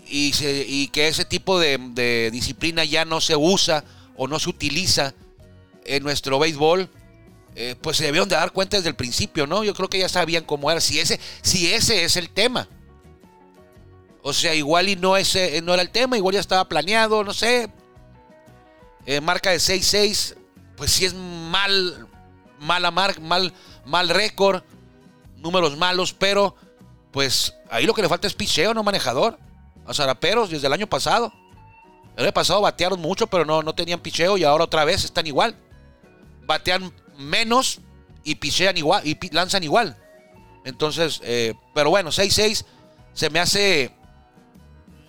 y, 0.09 0.88
que 0.88 1.09
ese 1.09 1.25
tipo 1.25 1.59
de, 1.59 2.31
disciplina 2.33 2.85
ya 2.85 3.05
no 3.05 3.21
se 3.21 3.37
usa 3.37 3.85
o 4.16 4.29
no 4.29 4.38
se 4.38 4.49
utiliza 4.49 5.14
en 5.85 6.03
nuestro 6.03 6.38
béisbol, 6.38 6.88
eh, 7.55 7.75
pues 7.81 7.97
se 7.97 8.05
debieron 8.05 8.29
de 8.29 8.37
dar 8.37 8.53
cuenta 8.53 8.77
desde 8.77 8.90
el 8.90 8.97
principio, 8.97 9.47
¿no? 9.47 9.64
Yo 9.64 9.75
creo 9.75 9.88
que 9.88 9.99
ya 9.99 10.09
sabían 10.09 10.45
cómo 10.45 10.71
era, 10.71 10.81
si 10.81 11.01
ese, 11.01 11.19
si 11.42 11.73
ese 11.73 12.05
es 12.05 12.16
el 12.16 12.31
tema. 12.31 12.69
O 14.23 14.33
sea, 14.33 14.55
igual 14.55 14.88
y 14.88 14.97
no, 14.97 15.16
ese, 15.16 15.61
no 15.62 15.73
era 15.73 15.83
el 15.83 15.90
tema, 15.90 16.16
igual 16.16 16.35
ya 16.35 16.40
estaba 16.40 16.69
planeado, 16.69 17.23
no 17.25 17.33
sé. 17.33 17.71
Eh, 19.07 19.21
marca 19.21 19.51
de 19.51 19.59
6-6, 19.59 20.35
pues 20.77 20.90
sí 20.90 21.05
es 21.05 21.14
mal, 21.14 22.09
mala 22.59 22.90
marca, 22.90 23.21
mal, 23.21 23.53
mal 23.85 24.09
récord, 24.09 24.62
números 25.37 25.77
malos, 25.77 26.12
pero 26.12 26.57
pues 27.12 27.55
ahí 27.71 27.87
lo 27.87 27.95
que 27.95 28.03
le 28.03 28.09
falta 28.09 28.27
es 28.27 28.35
picheo, 28.35 28.75
no 28.75 28.83
manejador. 28.83 29.38
A 29.87 29.94
Zaraperos 29.94 30.51
desde 30.51 30.66
el 30.66 30.72
año 30.72 30.87
pasado. 30.87 31.33
El 32.16 32.25
año 32.25 32.33
pasado 32.33 32.62
batearon 32.62 33.01
mucho, 33.01 33.27
pero 33.27 33.44
no, 33.44 33.62
no 33.62 33.75
tenían 33.75 34.01
picheo 34.01 34.38
y 34.38 34.44
ahora 34.44 34.64
otra 34.64 34.85
vez 34.85 35.05
están 35.05 35.27
igual. 35.27 35.57
Batean 36.46 36.92
menos 37.18 37.81
y 38.25 38.37
pichean 38.37 38.77
igual 38.77 39.07
y 39.07 39.16
lanzan 39.35 39.62
igual. 39.62 39.96
Entonces, 40.64 41.20
eh, 41.22 41.55
pero 41.75 41.90
bueno, 41.90 42.11
6-6 42.11 42.64
se 43.12 43.31
me 43.31 43.38
hace 43.38 43.94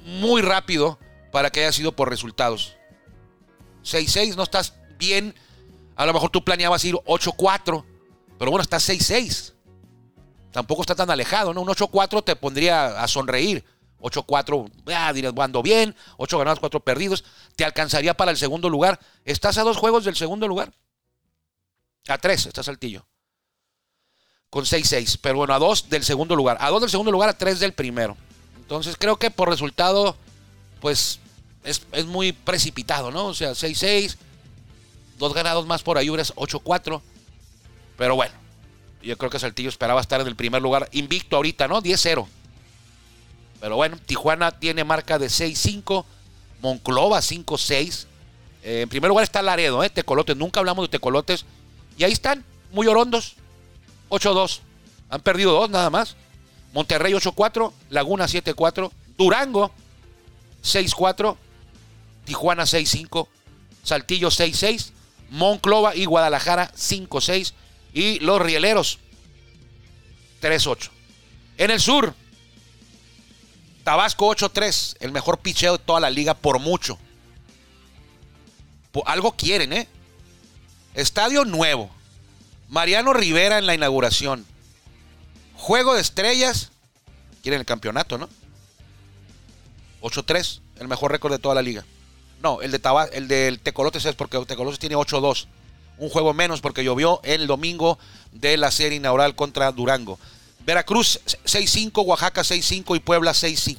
muy 0.05 0.41
rápido 0.41 0.99
para 1.31 1.49
que 1.49 1.61
haya 1.61 1.71
sido 1.71 1.91
por 1.93 2.09
resultados. 2.09 2.75
6-6, 3.83 4.35
no 4.35 4.43
estás 4.43 4.75
bien. 4.97 5.33
A 5.95 6.05
lo 6.05 6.13
mejor 6.13 6.29
tú 6.29 6.43
planeabas 6.43 6.85
ir 6.85 6.95
8-4, 6.95 7.83
pero 8.37 8.51
bueno, 8.51 8.61
estás 8.61 8.87
6-6. 8.87 9.53
Tampoco 10.51 10.81
está 10.81 10.95
tan 10.95 11.09
alejado, 11.09 11.53
¿no? 11.53 11.61
Un 11.61 11.67
8-4 11.69 12.23
te 12.23 12.35
pondría 12.35 13.01
a 13.01 13.07
sonreír. 13.07 13.63
8-4, 13.99 14.71
ah, 14.93 15.11
dirás, 15.13 15.33
ando 15.37 15.63
bien. 15.63 15.95
8 16.17 16.37
ganados, 16.37 16.59
4 16.59 16.79
perdidos. 16.81 17.23
Te 17.55 17.65
alcanzaría 17.65 18.15
para 18.15 18.31
el 18.31 18.37
segundo 18.37 18.69
lugar. 18.69 18.99
Estás 19.25 19.57
a 19.57 19.63
dos 19.63 19.77
juegos 19.77 20.05
del 20.05 20.15
segundo 20.15 20.47
lugar. 20.47 20.71
A 22.07 22.17
3 22.17 22.45
está 22.45 22.63
Saltillo. 22.63 23.05
Con 24.49 24.65
6-6. 24.65 25.19
Pero 25.21 25.37
bueno, 25.37 25.53
a 25.53 25.59
2 25.59 25.89
del 25.89 26.03
segundo 26.03 26.35
lugar. 26.35 26.57
A 26.59 26.69
2 26.69 26.81
del 26.81 26.89
segundo 26.89 27.11
lugar, 27.11 27.29
a 27.29 27.37
3 27.37 27.59
del 27.59 27.73
primero. 27.73 28.15
Entonces 28.57 28.95
creo 28.97 29.17
que 29.17 29.31
por 29.31 29.49
resultado, 29.49 30.15
pues 30.81 31.19
es, 31.63 32.05
muy 32.05 32.31
precipitado, 32.31 33.11
¿no? 33.11 33.27
O 33.27 33.33
sea, 33.33 33.51
6-6. 33.51 34.15
Dos 35.17 35.33
ganados 35.33 35.65
más 35.65 35.83
por 35.83 35.97
Ayubres, 35.97 36.33
8-4. 36.35 37.01
Pero 37.97 38.15
bueno, 38.15 38.33
yo 39.01 39.17
creo 39.17 39.31
que 39.31 39.39
Saltillo 39.39 39.69
esperaba 39.69 39.99
estar 39.99 40.21
en 40.21 40.27
el 40.27 40.35
primer 40.35 40.61
lugar. 40.61 40.87
Invicto 40.91 41.35
ahorita, 41.35 41.67
¿no? 41.67 41.81
10-0. 41.81 42.27
Pero 43.59 43.75
bueno, 43.75 43.97
Tijuana 44.05 44.51
tiene 44.51 44.83
marca 44.83 45.17
de 45.17 45.27
6-5. 45.27 46.05
Monclova 46.61 47.19
5-6. 47.19 48.05
Eh, 48.63 48.81
en 48.81 48.89
primer 48.89 49.09
lugar 49.09 49.23
está 49.23 49.41
Laredo, 49.41 49.83
¿eh? 49.83 49.89
Tecolotes. 49.89 50.35
Nunca 50.35 50.59
hablamos 50.59 50.85
de 50.85 50.89
Tecolotes. 50.89 51.45
Y 51.97 52.03
ahí 52.03 52.11
están, 52.11 52.43
muy 52.71 52.87
orondos. 52.87 53.35
8-2. 54.09 54.59
Han 55.09 55.21
perdido 55.21 55.53
dos 55.53 55.69
nada 55.69 55.89
más. 55.89 56.15
Monterrey 56.73 57.13
8-4. 57.13 57.71
Laguna 57.89 58.25
7-4. 58.25 58.91
Durango 59.17 59.71
6-4. 60.63 61.37
Tijuana 62.25 62.63
6-5. 62.63 63.27
Saltillo 63.83 64.29
6-6. 64.29 64.91
Monclova 65.29 65.95
y 65.95 66.05
Guadalajara 66.05 66.71
5-6. 66.73 67.53
Y 67.93 68.19
los 68.19 68.41
Rieleros 68.41 68.99
3-8. 70.41 70.89
En 71.57 71.71
el 71.71 71.79
sur, 71.79 72.13
Tabasco 73.87 74.27
8-3, 74.27 74.97
el 74.99 75.13
mejor 75.13 75.37
picheo 75.37 75.77
de 75.77 75.83
toda 75.85 76.01
la 76.01 76.09
liga 76.09 76.33
por 76.33 76.59
mucho. 76.59 76.99
algo 79.05 79.31
quieren, 79.31 79.71
¿eh? 79.71 79.87
Estadio 80.93 81.45
nuevo. 81.45 81.89
Mariano 82.67 83.13
Rivera 83.13 83.57
en 83.57 83.65
la 83.65 83.75
inauguración. 83.75 84.45
Juego 85.55 85.95
de 85.95 86.01
estrellas. 86.01 86.71
Quieren 87.41 87.61
el 87.61 87.65
campeonato, 87.65 88.17
¿no? 88.17 88.27
8-3, 90.01 90.59
el 90.81 90.89
mejor 90.89 91.13
récord 91.13 91.31
de 91.31 91.39
toda 91.39 91.55
la 91.55 91.61
liga. 91.61 91.85
No, 92.43 92.61
el 92.61 92.71
de 92.71 92.79
Tabasco, 92.79 93.15
el 93.15 93.29
del 93.29 93.61
Tecolotes 93.61 94.03
es 94.03 94.15
porque 94.15 94.37
Tecolotes 94.45 94.79
tiene 94.79 94.97
8-2. 94.97 95.47
Un 95.97 96.09
juego 96.09 96.33
menos 96.33 96.59
porque 96.59 96.83
llovió 96.83 97.21
el 97.23 97.47
domingo 97.47 97.97
de 98.33 98.57
la 98.57 98.69
serie 98.69 98.97
inaugural 98.97 99.33
contra 99.37 99.71
Durango. 99.71 100.19
Veracruz 100.67 101.21
6-5, 101.45 102.03
Oaxaca 102.03 102.41
6-5 102.41 102.97
y 102.97 102.99
Puebla 102.99 103.31
6-5. 103.31 103.77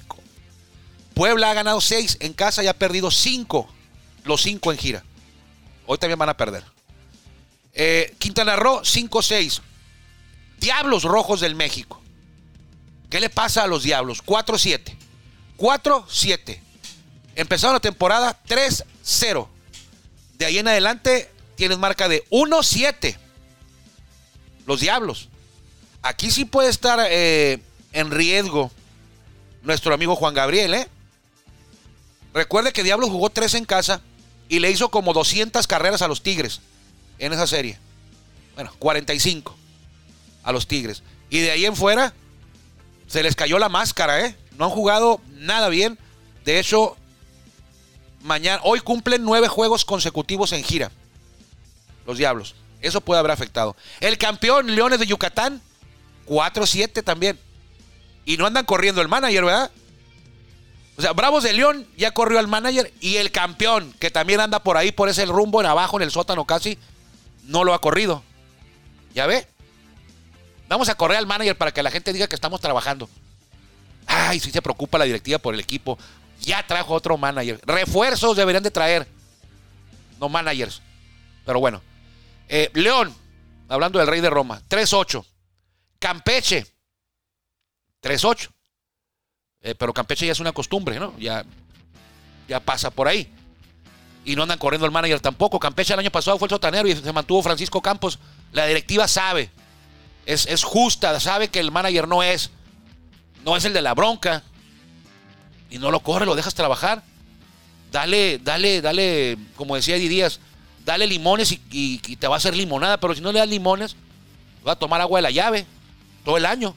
Puebla 1.12 1.51
ha 1.51 1.55
ganado 1.55 1.83
6 1.83 2.16
en 2.20 2.33
casa 2.33 2.64
y 2.64 2.66
ha 2.66 2.79
perdido 2.79 3.11
5, 3.11 3.68
los 4.24 4.40
5 4.40 4.72
en 4.72 4.79
gira. 4.79 5.05
Hoy 5.85 5.98
también 5.98 6.18
van 6.18 6.31
a 6.31 6.37
perder. 6.38 6.64
Eh, 7.74 8.14
Quintana 8.18 8.57
Roo 8.57 8.81
5-6. 8.81 9.61
Diablos 10.61 11.03
Rojos 11.03 11.40
del 11.40 11.55
México. 11.55 12.01
¿Qué 13.11 13.20
le 13.20 13.29
pasa 13.29 13.64
a 13.64 13.66
los 13.66 13.83
Diablos? 13.83 14.24
4-7. 14.24 14.96
4-7. 15.59 16.59
Empezaron 17.35 17.74
la 17.74 17.81
temporada 17.81 18.40
3-0. 18.48 19.46
De 20.38 20.46
ahí 20.46 20.57
en 20.57 20.68
adelante 20.68 21.31
tienes 21.55 21.77
marca 21.77 22.09
de 22.09 22.24
1-7. 22.31 23.18
Los 24.66 24.81
Diablos. 24.81 25.29
Aquí 26.02 26.30
sí 26.30 26.44
puede 26.44 26.70
estar 26.70 26.98
eh, 27.11 27.61
en 27.92 28.11
riesgo 28.11 28.70
nuestro 29.62 29.92
amigo 29.94 30.16
Juan 30.16 30.34
Gabriel, 30.34 30.74
¿eh? 30.74 30.88
Recuerde 32.32 32.72
que 32.72 32.82
Diablo 32.82 33.08
jugó 33.08 33.30
tres 33.30 33.54
en 33.54 33.64
casa 33.64 34.00
y 34.48 34.61
le 34.61 34.70
hizo 34.70 34.90
como 34.90 35.12
200 35.12 35.66
carreras 35.66 36.02
a 36.02 36.08
los 36.08 36.22
Tigres 36.22 36.61
en 37.18 37.32
esa 37.32 37.46
serie. 37.46 37.78
Bueno, 38.54 38.72
45 38.78 39.56
a 40.42 40.52
los 40.52 40.66
Tigres. 40.66 41.02
Y 41.30 41.40
de 41.40 41.50
ahí 41.50 41.66
en 41.66 41.76
fuera 41.76 42.14
se 43.06 43.22
les 43.22 43.34
cayó 43.34 43.58
la 43.58 43.68
máscara, 43.68 44.24
¿eh? 44.24 44.37
No 44.56 44.66
han 44.66 44.70
jugado 44.70 45.20
nada 45.37 45.68
bien. 45.68 45.98
De 46.44 46.58
hecho, 46.58 46.96
mañana, 48.22 48.61
hoy 48.64 48.80
cumplen 48.80 49.24
nueve 49.24 49.48
juegos 49.48 49.84
consecutivos 49.84 50.52
en 50.52 50.62
gira. 50.62 50.90
Los 52.06 52.18
Diablos. 52.18 52.54
Eso 52.80 53.00
puede 53.00 53.18
haber 53.18 53.32
afectado. 53.32 53.76
El 54.00 54.18
campeón 54.18 54.74
Leones 54.74 55.00
de 55.00 55.06
Yucatán 55.06 55.61
4-7 56.28 57.02
también. 57.02 57.38
Y 58.24 58.36
no 58.36 58.46
andan 58.46 58.64
corriendo 58.64 59.00
el 59.00 59.08
manager, 59.08 59.44
¿verdad? 59.44 59.70
O 60.98 61.02
sea, 61.02 61.12
Bravos 61.12 61.44
de 61.44 61.52
León 61.52 61.86
ya 61.96 62.10
corrió 62.10 62.38
al 62.38 62.48
manager 62.48 62.92
y 63.00 63.16
el 63.16 63.30
campeón, 63.30 63.94
que 64.00 64.10
también 64.10 64.40
anda 64.40 64.62
por 64.62 64.76
ahí, 64.76 64.90
por 64.90 65.08
ese 65.08 65.24
rumbo 65.26 65.60
en 65.60 65.66
abajo, 65.66 65.96
en 65.96 66.02
el 66.02 66.10
sótano 66.10 66.44
casi, 66.44 66.76
no 67.44 67.64
lo 67.64 67.72
ha 67.72 67.80
corrido. 67.80 68.22
¿Ya 69.14 69.26
ve? 69.26 69.46
Vamos 70.68 70.88
a 70.88 70.96
correr 70.96 71.16
al 71.18 71.26
manager 71.26 71.56
para 71.56 71.72
que 71.72 71.82
la 71.82 71.90
gente 71.90 72.12
diga 72.12 72.26
que 72.26 72.34
estamos 72.34 72.60
trabajando. 72.60 73.08
Ay, 74.06 74.40
sí 74.40 74.50
se 74.50 74.60
preocupa 74.60 74.98
la 74.98 75.04
directiva 75.04 75.38
por 75.38 75.54
el 75.54 75.60
equipo. 75.60 75.98
Ya 76.40 76.66
trajo 76.66 76.94
otro 76.94 77.16
manager. 77.16 77.60
Refuerzos 77.64 78.36
deberían 78.36 78.62
de 78.62 78.70
traer. 78.70 79.06
No 80.20 80.28
managers. 80.28 80.82
Pero 81.46 81.60
bueno. 81.60 81.80
Eh, 82.48 82.70
León, 82.74 83.14
hablando 83.68 83.98
del 83.98 84.08
Rey 84.08 84.20
de 84.20 84.30
Roma, 84.30 84.62
3-8. 84.68 85.24
Campeche, 85.98 86.66
3-8. 88.02 88.50
Eh, 89.61 89.74
pero 89.74 89.92
Campeche 89.92 90.26
ya 90.26 90.32
es 90.32 90.40
una 90.40 90.52
costumbre, 90.52 90.98
¿no? 90.98 91.16
Ya, 91.18 91.44
ya 92.46 92.61
pasa 92.61 92.90
por 92.90 93.08
ahí. 93.08 93.28
Y 94.24 94.37
no 94.37 94.42
andan 94.42 94.58
corriendo 94.58 94.87
el 94.87 94.92
manager 94.92 95.20
tampoco. 95.20 95.58
Campeche 95.58 95.94
el 95.94 95.98
año 95.98 96.11
pasado 96.11 96.38
fue 96.38 96.46
el 96.46 96.50
sotanero 96.50 96.87
y 96.87 96.94
se 96.94 97.12
mantuvo 97.12 97.42
Francisco 97.42 97.82
Campos. 97.82 98.18
La 98.52 98.66
directiva 98.66 99.08
sabe. 99.08 99.50
Es, 100.26 100.46
es 100.46 100.62
justa, 100.62 101.18
sabe 101.18 101.48
que 101.48 101.58
el 101.58 101.72
manager 101.72 102.06
no 102.06 102.22
es. 102.22 102.50
No 103.44 103.56
es 103.56 103.64
el 103.64 103.72
de 103.72 103.82
la 103.82 103.94
bronca. 103.94 104.44
Y 105.70 105.78
no 105.78 105.90
lo 105.90 106.00
corre, 106.00 106.26
lo 106.26 106.34
dejas 106.34 106.54
trabajar. 106.54 107.02
Dale, 107.90 108.38
dale, 108.38 108.80
dale, 108.80 109.38
como 109.56 109.74
decía 109.74 109.96
Eddie 109.96 110.11
Díaz, 110.11 110.40
dale 110.84 111.06
limones 111.06 111.52
y, 111.52 111.61
y 111.70 112.16
te 112.16 112.28
va 112.28 112.34
a 112.34 112.38
hacer 112.38 112.54
limonada. 112.54 112.98
Pero 112.98 113.14
si 113.14 113.22
no 113.22 113.32
le 113.32 113.38
das 113.38 113.48
limones, 113.48 113.96
va 114.66 114.72
a 114.72 114.76
tomar 114.76 115.00
agua 115.00 115.18
de 115.18 115.22
la 115.22 115.30
llave 115.30 115.66
todo 116.24 116.37
el 116.37 116.46
año. 116.46 116.74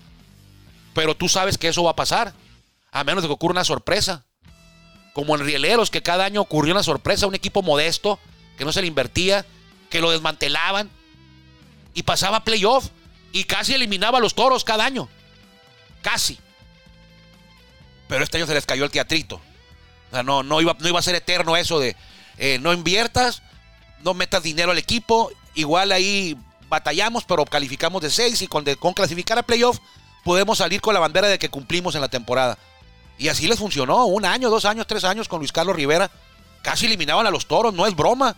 Pero 0.94 1.16
tú 1.16 1.30
sabes 1.30 1.58
que 1.58 1.68
eso 1.70 1.84
va 1.84 1.92
a 1.92 1.96
pasar, 1.96 2.34
a 2.92 3.04
menos 3.04 3.24
de 3.24 3.30
que 3.30 3.34
ocurra 3.34 3.54
una 3.54 3.64
sorpresa. 3.64 4.26
Como 5.14 5.36
en 5.36 5.46
Rieleros, 5.46 5.90
que 5.90 6.02
cada 6.02 6.26
año 6.26 6.42
ocurrió 6.42 6.74
una 6.74 6.84
sorpresa, 6.84 7.28
un 7.28 7.36
equipo 7.36 7.62
modesto, 7.62 8.20
que 8.58 8.66
no 8.66 8.72
se 8.72 8.82
le 8.82 8.88
invertía, 8.88 9.46
que 9.90 10.02
lo 10.02 10.12
desmantelaban 10.12 10.90
y 11.94 12.04
pasaba 12.04 12.44
playoff 12.44 12.90
y 13.34 13.44
casi 13.44 13.74
eliminaba 13.74 14.18
a 14.18 14.22
los 14.22 14.36
toros 14.36 14.64
cada 14.64 14.86
año. 14.86 15.10
Casi. 16.02 16.40
Pero 18.08 18.24
este 18.24 18.38
año 18.38 18.48
se 18.48 18.54
les 18.54 18.66
cayó 18.66 18.86
el 18.86 18.92
teatrito. 18.92 19.36
O 20.10 20.14
sea, 20.14 20.24
no, 20.24 20.44
no, 20.44 20.62
iba, 20.62 20.76
no 20.80 20.88
iba 20.88 21.00
a 21.00 21.04
ser 21.04 21.16
eterno 21.16 21.56
eso 21.56 21.80
de 21.80 21.96
eh, 22.38 22.60
no 22.60 22.74
inviertas, 22.74 23.42
no 24.04 24.14
metas 24.14 24.44
dinero 24.44 24.72
al 24.72 24.78
equipo, 24.78 25.32
igual 25.54 25.92
ahí 25.92 26.38
batallamos, 26.72 27.26
pero 27.26 27.46
calificamos 27.46 28.02
de 28.02 28.10
6 28.10 28.42
y 28.44 28.48
con, 28.48 28.64
clasificar 28.96 29.38
a 29.38 29.44
playoff 29.44 29.80
podemos 30.24 30.58
salir 30.58 30.80
con 30.80 30.94
la 30.94 31.02
bandera 31.02 31.28
de 31.28 31.38
que 31.38 31.50
cumplimos 31.50 31.94
en 31.96 32.02
la 32.02 32.08
temporada. 32.08 32.58
Y 33.18 33.28
así 33.28 33.46
les 33.46 33.60
funcionó, 33.60 34.06
un 34.06 34.26
año, 34.26 34.50
dos 34.50 34.64
años, 34.66 34.88
tres 34.88 35.04
años 35.04 35.28
con 35.28 35.40
Luis 35.40 35.52
Carlos 35.52 35.76
Rivera. 35.76 36.10
Casi 36.64 36.86
eliminaban 36.86 37.28
a 37.28 37.30
los 37.30 37.46
toros, 37.46 37.74
no 37.74 37.86
es 37.86 37.96
broma. 37.96 38.38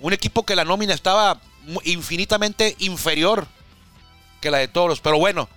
Un 0.00 0.12
equipo 0.12 0.44
que 0.44 0.56
la 0.56 0.64
nómina 0.64 0.92
estaba 0.92 1.40
infinitamente 1.84 2.74
inferior 2.80 3.46
que 4.40 4.50
la 4.50 4.58
de 4.58 4.68
toros. 4.68 5.00
Pero 5.00 5.18
bueno, 5.18 5.48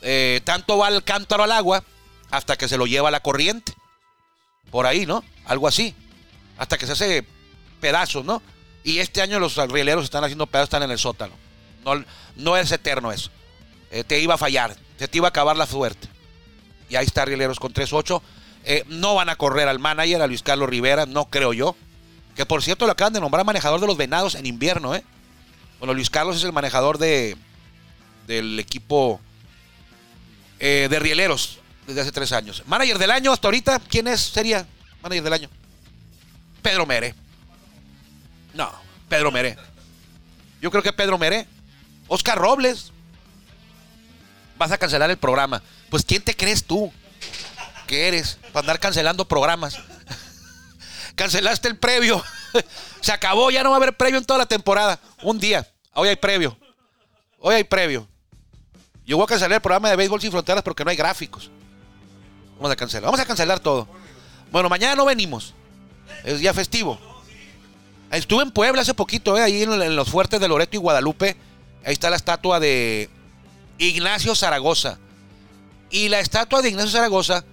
eh, 0.00 0.40
tanto 0.44 0.78
va 0.78 0.88
el 0.88 1.04
cántaro 1.04 1.44
al 1.44 1.52
agua 1.52 1.84
hasta 2.30 2.56
que 2.56 2.66
se 2.66 2.78
lo 2.78 2.86
lleva 2.86 3.10
la 3.10 3.20
corriente. 3.20 3.74
Por 4.70 4.86
ahí, 4.86 5.04
¿no? 5.04 5.22
Algo 5.44 5.68
así. 5.68 5.94
Hasta 6.56 6.78
que 6.78 6.86
se 6.86 6.92
hace 6.92 7.26
pedazos, 7.80 8.24
¿no? 8.24 8.42
Y 8.82 8.98
este 8.98 9.20
año 9.22 9.38
los 9.38 9.56
rieleros 9.56 10.04
están 10.04 10.24
haciendo 10.24 10.46
pedazos, 10.46 10.68
están 10.68 10.82
en 10.82 10.90
el 10.90 10.98
sótano. 10.98 11.34
No, 11.84 12.04
no 12.36 12.56
es 12.56 12.72
eterno 12.72 13.12
eso. 13.12 13.30
Eh, 13.90 14.04
te 14.04 14.20
iba 14.20 14.34
a 14.34 14.38
fallar, 14.38 14.76
se 14.98 15.08
te 15.08 15.18
iba 15.18 15.26
a 15.26 15.30
acabar 15.30 15.56
la 15.56 15.66
suerte. 15.66 16.08
Y 16.88 16.96
ahí 16.96 17.06
está 17.06 17.24
Rieleros 17.24 17.60
con 17.60 17.72
3-8. 17.72 18.20
Eh, 18.64 18.84
no 18.88 19.14
van 19.14 19.28
a 19.28 19.36
correr 19.36 19.68
al 19.68 19.78
manager, 19.78 20.22
a 20.22 20.26
Luis 20.26 20.42
Carlos 20.42 20.68
Rivera, 20.68 21.06
no 21.06 21.26
creo 21.26 21.52
yo. 21.52 21.76
Que 22.36 22.46
por 22.46 22.62
cierto 22.62 22.86
lo 22.86 22.92
acaban 22.92 23.12
de 23.12 23.20
nombrar 23.20 23.44
manejador 23.44 23.80
de 23.80 23.86
los 23.86 23.96
venados 23.96 24.34
en 24.34 24.46
invierno, 24.46 24.94
¿eh? 24.94 25.04
Bueno, 25.78 25.94
Luis 25.94 26.10
Carlos 26.10 26.36
es 26.36 26.44
el 26.44 26.52
manejador 26.52 26.98
de 26.98 27.36
del 28.26 28.60
equipo 28.60 29.20
eh, 30.60 30.86
de 30.88 30.98
Rieleros 31.00 31.58
desde 31.86 32.02
hace 32.02 32.12
tres 32.12 32.32
años. 32.32 32.62
Manager 32.66 32.98
del 32.98 33.10
año 33.10 33.32
hasta 33.32 33.48
ahorita, 33.48 33.80
¿quién 33.88 34.06
es? 34.06 34.20
Sería 34.20 34.66
manager 35.02 35.24
del 35.24 35.32
año. 35.32 35.48
Pedro 36.62 36.86
Mere. 36.86 37.14
Pedro 39.10 39.30
Mere. 39.30 39.58
Yo 40.62 40.70
creo 40.70 40.82
que 40.82 40.92
Pedro 40.92 41.18
Mere. 41.18 41.46
Oscar 42.08 42.38
Robles. 42.38 42.92
Vas 44.56 44.72
a 44.72 44.78
cancelar 44.78 45.10
el 45.10 45.18
programa. 45.18 45.62
Pues 45.90 46.04
¿quién 46.04 46.22
te 46.22 46.34
crees 46.34 46.64
tú? 46.64 46.90
que 47.86 48.06
eres 48.06 48.38
para 48.52 48.60
andar 48.60 48.78
cancelando 48.78 49.26
programas? 49.26 49.76
Cancelaste 51.16 51.66
el 51.66 51.76
previo. 51.76 52.22
Se 53.00 53.10
acabó, 53.10 53.50
ya 53.50 53.64
no 53.64 53.70
va 53.70 53.76
a 53.76 53.78
haber 53.78 53.96
previo 53.96 54.16
en 54.16 54.24
toda 54.24 54.38
la 54.38 54.46
temporada. 54.46 55.00
Un 55.22 55.40
día. 55.40 55.68
Hoy 55.92 56.08
hay 56.08 56.16
previo. 56.16 56.56
Hoy 57.40 57.56
hay 57.56 57.64
previo. 57.64 58.06
Yo 59.04 59.16
voy 59.16 59.24
a 59.24 59.26
cancelar 59.26 59.56
el 59.56 59.60
programa 59.60 59.90
de 59.90 59.96
Béisbol 59.96 60.20
Sin 60.20 60.30
Fronteras 60.30 60.62
porque 60.62 60.84
no 60.84 60.90
hay 60.90 60.96
gráficos. 60.96 61.50
Vamos 62.54 62.70
a 62.70 62.76
cancelar. 62.76 63.06
Vamos 63.06 63.18
a 63.18 63.26
cancelar 63.26 63.58
todo. 63.58 63.88
Bueno, 64.52 64.68
mañana 64.68 64.94
no 64.94 65.04
venimos. 65.04 65.54
Es 66.22 66.38
día 66.38 66.54
festivo. 66.54 67.09
Estuve 68.10 68.42
en 68.42 68.50
Puebla 68.50 68.82
hace 68.82 68.94
poquito, 68.94 69.38
eh, 69.38 69.42
ahí 69.42 69.62
en 69.62 69.96
los 69.96 70.08
fuertes 70.10 70.40
de 70.40 70.48
Loreto 70.48 70.76
y 70.76 70.80
Guadalupe. 70.80 71.36
Ahí 71.84 71.92
está 71.92 72.10
la 72.10 72.16
estatua 72.16 72.58
de 72.58 73.08
Ignacio 73.78 74.34
Zaragoza. 74.34 74.98
Y 75.90 76.08
la 76.08 76.20
estatua 76.20 76.60
de 76.60 76.70
Ignacio 76.70 76.90
Zaragoza 76.90 77.44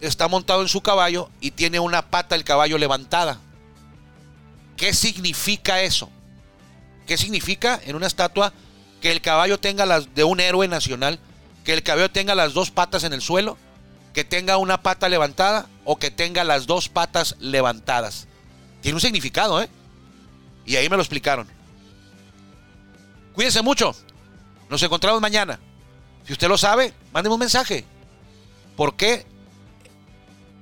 está 0.00 0.28
montado 0.28 0.62
en 0.62 0.68
su 0.68 0.80
caballo 0.82 1.30
y 1.40 1.50
tiene 1.50 1.80
una 1.80 2.02
pata 2.10 2.36
del 2.36 2.44
caballo 2.44 2.78
levantada. 2.78 3.38
¿Qué 4.76 4.94
significa 4.94 5.82
eso? 5.82 6.10
¿Qué 7.06 7.18
significa 7.18 7.80
en 7.84 7.96
una 7.96 8.06
estatua 8.06 8.52
que 9.00 9.10
el 9.10 9.20
caballo 9.20 9.58
tenga 9.58 9.84
las 9.84 10.14
de 10.14 10.22
un 10.22 10.38
héroe 10.38 10.68
nacional, 10.68 11.18
que 11.64 11.72
el 11.72 11.82
caballo 11.82 12.10
tenga 12.10 12.36
las 12.36 12.54
dos 12.54 12.70
patas 12.70 13.02
en 13.02 13.12
el 13.12 13.20
suelo, 13.20 13.58
que 14.12 14.24
tenga 14.24 14.58
una 14.58 14.82
pata 14.82 15.08
levantada 15.08 15.66
o 15.84 15.98
que 15.98 16.12
tenga 16.12 16.44
las 16.44 16.66
dos 16.66 16.88
patas 16.88 17.36
levantadas? 17.40 18.28
Tiene 18.82 18.96
un 18.96 19.00
significado, 19.00 19.62
¿eh? 19.62 19.68
Y 20.66 20.76
ahí 20.76 20.88
me 20.88 20.96
lo 20.96 21.02
explicaron. 21.02 21.48
Cuídense 23.32 23.62
mucho. 23.62 23.94
Nos 24.68 24.82
encontramos 24.82 25.20
mañana. 25.20 25.58
Si 26.26 26.32
usted 26.32 26.48
lo 26.48 26.58
sabe, 26.58 26.92
mándeme 27.12 27.34
un 27.34 27.40
mensaje. 27.40 27.84
¿Por 28.76 28.96
qué 28.96 29.24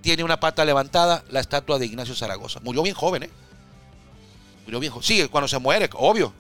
tiene 0.03 0.23
una 0.23 0.39
pata 0.39 0.65
levantada 0.65 1.25
la 1.31 1.41
estatua 1.41 1.79
de 1.79 1.87
Ignacio 1.87 2.15
Zaragoza? 2.15 2.61
Murió 2.61 2.83
bien 2.83 2.95
joven, 2.95 3.25
¿eh? 3.25 3.31
Murió 4.65 4.81
bien 4.81 4.93
joven. 4.93 5.07
Sí, 5.07 5.27
cuando 5.29 5.49
se 5.49 5.59
muere, 5.59 5.89
obvio. 5.95 6.33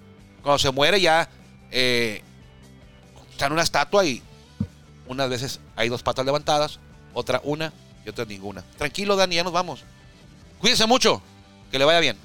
Cuando 0.43 0.59
se 0.59 0.71
muere 0.71 1.01
ya 1.01 1.29
eh, 1.71 2.23
está 3.31 3.47
en 3.47 3.53
una 3.53 3.63
estatua 3.63 4.05
y 4.05 4.23
unas 5.07 5.29
veces 5.29 5.61
hay 5.77 5.89
dos 5.89 6.03
patas 6.03 6.25
levantadas, 6.25 6.79
otra 7.15 7.41
una 7.45 7.73
y 8.05 8.09
otra 8.09 8.25
ninguna. 8.25 8.63
Tranquilo, 8.77 9.17
Dani, 9.17 9.37
ya 9.37 9.45
nos 9.45 9.53
vamos. 9.53 9.83
Cuídense 10.61 10.87
mucho, 10.87 11.23
que 11.71 11.79
le 11.79 11.85
vaya 11.85 12.01
bien. 12.01 12.17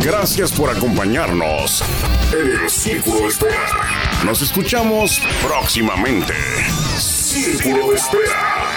Gracias 0.00 0.52
por 0.52 0.70
acompañarnos 0.70 1.82
en 2.32 2.62
el 2.62 2.70
Círculo 2.70 3.20
de 3.20 3.28
Espera. 3.28 4.24
Nos 4.24 4.42
escuchamos 4.42 5.20
próximamente. 5.42 6.34
Círculo 6.98 7.90
de 7.90 7.96
Espera. 7.96 8.73